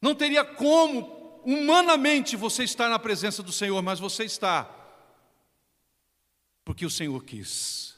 Não 0.00 0.14
teria 0.14 0.44
como 0.44 1.40
humanamente 1.44 2.36
você 2.36 2.64
está 2.64 2.88
na 2.88 2.98
presença 2.98 3.42
do 3.42 3.52
Senhor, 3.52 3.80
mas 3.82 3.98
você 3.98 4.24
está 4.24 4.74
porque 6.64 6.84
o 6.84 6.90
Senhor 6.90 7.24
quis. 7.24 7.96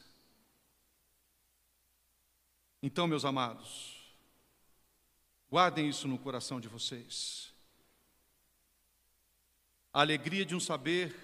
Então, 2.80 3.08
meus 3.08 3.24
amados, 3.24 3.89
guardem 5.50 5.88
isso 5.88 6.06
no 6.06 6.18
coração 6.18 6.60
de 6.60 6.68
vocês. 6.68 7.52
A 9.92 10.00
alegria 10.00 10.44
de 10.44 10.54
um 10.54 10.60
saber, 10.60 11.14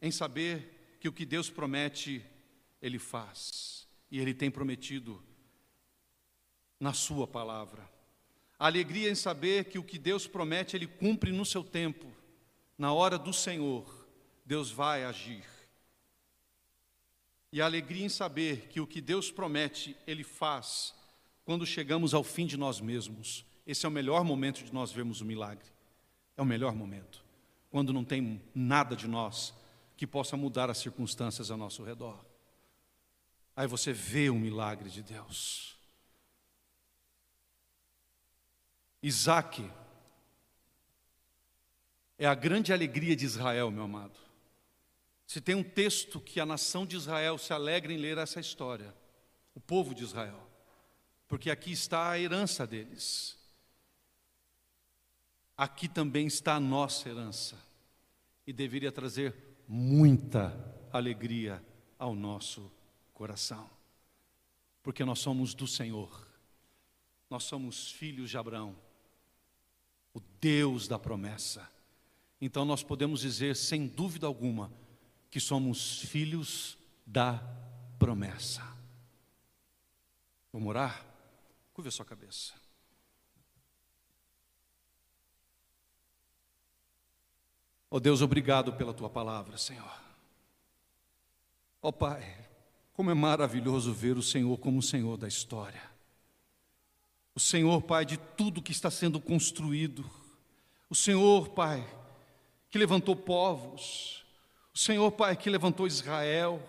em 0.00 0.10
saber 0.10 0.96
que 0.98 1.08
o 1.08 1.12
que 1.12 1.26
Deus 1.26 1.50
promete, 1.50 2.24
Ele 2.80 2.98
faz, 2.98 3.86
e 4.10 4.18
Ele 4.18 4.32
tem 4.32 4.50
prometido 4.50 5.22
na 6.80 6.94
Sua 6.94 7.26
palavra. 7.26 7.86
A 8.58 8.66
alegria 8.66 9.10
em 9.10 9.14
saber 9.14 9.66
que 9.66 9.78
o 9.78 9.84
que 9.84 9.98
Deus 9.98 10.26
promete, 10.26 10.74
Ele 10.74 10.86
cumpre 10.86 11.30
no 11.30 11.44
seu 11.44 11.62
tempo. 11.62 12.10
Na 12.78 12.94
hora 12.94 13.18
do 13.18 13.32
Senhor, 13.32 14.08
Deus 14.46 14.70
vai 14.70 15.04
agir. 15.04 15.44
E 17.52 17.60
a 17.60 17.66
alegria 17.66 18.06
em 18.06 18.08
saber 18.08 18.68
que 18.68 18.80
o 18.80 18.86
que 18.86 19.02
Deus 19.02 19.30
promete, 19.30 19.94
Ele 20.06 20.24
faz 20.24 20.94
quando 21.44 21.66
chegamos 21.66 22.14
ao 22.14 22.24
fim 22.24 22.46
de 22.46 22.56
nós 22.56 22.80
mesmos. 22.80 23.44
Esse 23.66 23.84
é 23.84 23.88
o 23.88 23.92
melhor 23.92 24.22
momento 24.24 24.62
de 24.62 24.72
nós 24.72 24.92
vermos 24.92 25.20
o 25.20 25.24
milagre. 25.24 25.66
É 26.36 26.42
o 26.42 26.46
melhor 26.46 26.74
momento. 26.74 27.24
Quando 27.70 27.92
não 27.92 28.04
tem 28.04 28.40
nada 28.54 28.94
de 28.94 29.08
nós 29.08 29.52
que 29.96 30.06
possa 30.06 30.36
mudar 30.36 30.70
as 30.70 30.78
circunstâncias 30.78 31.50
ao 31.50 31.56
nosso 31.56 31.82
redor. 31.82 32.24
Aí 33.56 33.66
você 33.66 33.92
vê 33.92 34.28
o 34.28 34.34
milagre 34.34 34.90
de 34.90 35.02
Deus. 35.02 35.76
Isaac 39.02 39.70
é 42.18 42.26
a 42.26 42.34
grande 42.34 42.72
alegria 42.72 43.16
de 43.16 43.24
Israel, 43.24 43.70
meu 43.70 43.84
amado. 43.84 44.18
Se 45.26 45.40
tem 45.40 45.54
um 45.54 45.62
texto 45.62 46.20
que 46.20 46.38
a 46.38 46.46
nação 46.46 46.86
de 46.86 46.96
Israel 46.96 47.36
se 47.38 47.52
alegra 47.52 47.92
em 47.92 47.96
ler 47.96 48.18
essa 48.18 48.38
história, 48.38 48.94
o 49.54 49.60
povo 49.60 49.94
de 49.94 50.04
Israel, 50.04 50.40
porque 51.26 51.50
aqui 51.50 51.72
está 51.72 52.10
a 52.10 52.18
herança 52.18 52.66
deles. 52.66 53.35
Aqui 55.56 55.88
também 55.88 56.26
está 56.26 56.56
a 56.56 56.60
nossa 56.60 57.08
herança, 57.08 57.56
e 58.46 58.52
deveria 58.52 58.92
trazer 58.92 59.34
muita 59.66 60.54
alegria 60.92 61.64
ao 61.98 62.14
nosso 62.14 62.70
coração, 63.12 63.68
porque 64.82 65.04
nós 65.04 65.18
somos 65.18 65.54
do 65.54 65.66
Senhor, 65.66 66.28
nós 67.28 67.44
somos 67.44 67.90
filhos 67.90 68.30
de 68.30 68.38
Abraão 68.38 68.76
o 70.16 70.20
Deus 70.40 70.88
da 70.88 70.98
promessa. 70.98 71.70
Então 72.40 72.64
nós 72.64 72.82
podemos 72.82 73.20
dizer, 73.20 73.54
sem 73.54 73.86
dúvida 73.86 74.26
alguma, 74.26 74.72
que 75.30 75.38
somos 75.38 76.00
filhos 76.00 76.78
da 77.04 77.38
promessa. 77.98 78.62
Vamos 80.50 80.68
orar? 80.70 81.04
Curva 81.74 81.90
a 81.90 81.92
sua 81.92 82.06
cabeça. 82.06 82.54
Oh 87.96 88.00
Deus, 88.00 88.20
obrigado 88.20 88.74
pela 88.74 88.92
tua 88.92 89.08
palavra, 89.08 89.56
Senhor. 89.56 89.90
Ó 91.80 91.88
oh, 91.88 91.92
Pai, 91.94 92.22
como 92.92 93.10
é 93.10 93.14
maravilhoso 93.14 93.90
ver 93.90 94.18
o 94.18 94.22
Senhor 94.22 94.58
como 94.58 94.80
o 94.80 94.82
Senhor 94.82 95.16
da 95.16 95.26
história. 95.26 95.80
O 97.34 97.40
Senhor, 97.40 97.80
Pai, 97.80 98.04
de 98.04 98.18
tudo 98.18 98.60
que 98.60 98.70
está 98.70 98.90
sendo 98.90 99.18
construído. 99.18 100.04
O 100.90 100.94
Senhor, 100.94 101.48
Pai, 101.48 101.88
que 102.68 102.76
levantou 102.76 103.16
povos. 103.16 104.26
O 104.74 104.78
Senhor, 104.78 105.10
Pai, 105.12 105.34
que 105.34 105.48
levantou 105.48 105.86
Israel. 105.86 106.62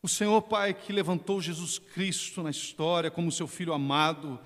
O 0.00 0.08
Senhor, 0.08 0.40
Pai, 0.42 0.72
que 0.72 0.92
levantou 0.92 1.42
Jesus 1.42 1.80
Cristo 1.80 2.44
na 2.44 2.50
história 2.50 3.10
como 3.10 3.32
seu 3.32 3.48
filho 3.48 3.72
amado. 3.72 4.38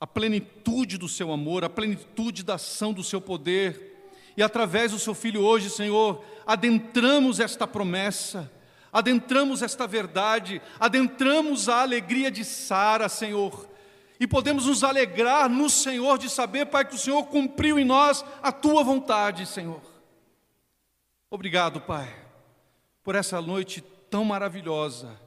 A 0.00 0.08
plenitude 0.08 0.98
do 0.98 1.08
seu 1.08 1.30
amor, 1.30 1.62
a 1.62 1.70
plenitude 1.70 2.42
da 2.42 2.54
ação 2.54 2.92
do 2.92 3.04
seu 3.04 3.20
poder 3.20 3.89
e 4.36 4.42
através 4.42 4.92
do 4.92 4.98
seu 4.98 5.14
filho 5.14 5.42
hoje, 5.42 5.70
Senhor, 5.70 6.24
adentramos 6.46 7.40
esta 7.40 7.66
promessa, 7.66 8.50
adentramos 8.92 9.62
esta 9.62 9.86
verdade, 9.86 10.60
adentramos 10.78 11.68
a 11.68 11.82
alegria 11.82 12.30
de 12.30 12.44
Sara, 12.44 13.08
Senhor. 13.08 13.68
E 14.18 14.26
podemos 14.26 14.66
nos 14.66 14.84
alegrar 14.84 15.48
no 15.48 15.70
Senhor 15.70 16.18
de 16.18 16.28
saber, 16.28 16.66
Pai, 16.66 16.84
que 16.84 16.94
o 16.94 16.98
Senhor 16.98 17.24
cumpriu 17.24 17.78
em 17.78 17.84
nós 17.84 18.24
a 18.42 18.52
tua 18.52 18.84
vontade, 18.84 19.46
Senhor. 19.46 19.80
Obrigado, 21.30 21.80
Pai, 21.80 22.12
por 23.02 23.14
essa 23.14 23.40
noite 23.40 23.80
tão 24.10 24.24
maravilhosa 24.24 25.18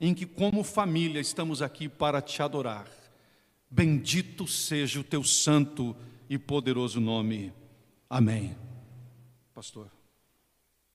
em 0.00 0.14
que, 0.14 0.24
como 0.24 0.62
família, 0.62 1.20
estamos 1.20 1.60
aqui 1.60 1.88
para 1.88 2.22
te 2.22 2.40
adorar. 2.42 2.86
Bendito 3.68 4.46
seja 4.46 5.00
o 5.00 5.04
teu 5.04 5.22
santo 5.22 5.94
e 6.30 6.38
poderoso 6.38 7.00
nome. 7.00 7.52
Amém. 8.10 8.56
Pastor. 9.54 9.97